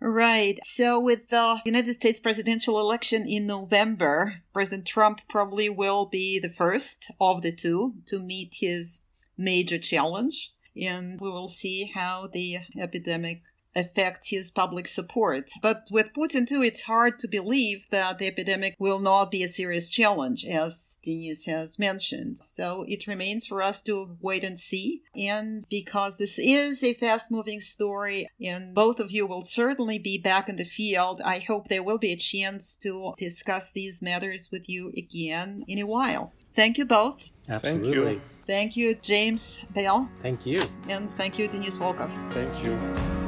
Right. 0.00 0.58
So, 0.64 1.00
with 1.00 1.28
the 1.28 1.60
United 1.64 1.94
States 1.94 2.20
presidential 2.20 2.78
election 2.78 3.26
in 3.26 3.46
November, 3.46 4.42
President 4.52 4.86
Trump 4.86 5.20
probably 5.30 5.70
will 5.70 6.04
be 6.04 6.38
the 6.38 6.50
first 6.50 7.10
of 7.20 7.40
the 7.40 7.52
two 7.52 7.94
to 8.06 8.18
meet 8.18 8.56
his 8.60 9.00
major 9.36 9.78
challenge. 9.78 10.52
And 10.80 11.20
we 11.20 11.30
will 11.30 11.48
see 11.48 11.90
how 11.94 12.28
the 12.32 12.58
epidemic 12.78 13.42
affect 13.76 14.30
his 14.30 14.50
public 14.50 14.86
support. 14.86 15.50
But 15.60 15.88
with 15.90 16.12
Putin 16.12 16.46
too, 16.46 16.62
it's 16.62 16.82
hard 16.82 17.18
to 17.20 17.28
believe 17.28 17.88
that 17.90 18.18
the 18.18 18.26
epidemic 18.26 18.76
will 18.78 18.98
not 18.98 19.30
be 19.30 19.42
a 19.42 19.48
serious 19.48 19.88
challenge, 19.88 20.44
as 20.44 20.98
Denis 21.02 21.44
has 21.46 21.78
mentioned. 21.78 22.38
So 22.44 22.84
it 22.88 23.06
remains 23.06 23.46
for 23.46 23.62
us 23.62 23.82
to 23.82 24.16
wait 24.20 24.44
and 24.44 24.58
see. 24.58 25.02
And 25.16 25.64
because 25.68 26.18
this 26.18 26.38
is 26.38 26.82
a 26.82 26.94
fast 26.94 27.30
moving 27.30 27.60
story, 27.60 28.28
and 28.40 28.74
both 28.74 29.00
of 29.00 29.10
you 29.10 29.26
will 29.26 29.42
certainly 29.42 29.98
be 29.98 30.18
back 30.18 30.48
in 30.48 30.56
the 30.56 30.64
field, 30.64 31.20
I 31.24 31.38
hope 31.38 31.68
there 31.68 31.82
will 31.82 31.98
be 31.98 32.12
a 32.12 32.16
chance 32.16 32.76
to 32.76 33.14
discuss 33.18 33.72
these 33.72 34.02
matters 34.02 34.48
with 34.50 34.68
you 34.68 34.92
again 34.96 35.62
in 35.66 35.78
a 35.78 35.86
while. 35.86 36.32
Thank 36.54 36.78
you 36.78 36.84
both. 36.84 37.30
Absolutely. 37.48 37.92
Thank 37.92 38.14
you. 38.14 38.20
Thank 38.46 38.76
you, 38.76 38.94
James 38.96 39.64
Bell. 39.74 40.08
Thank 40.18 40.44
you. 40.44 40.64
And 40.88 41.10
thank 41.10 41.38
you, 41.38 41.48
Denis 41.48 41.78
Volkov. 41.78 42.10
Thank 42.32 42.64
you. 42.64 43.23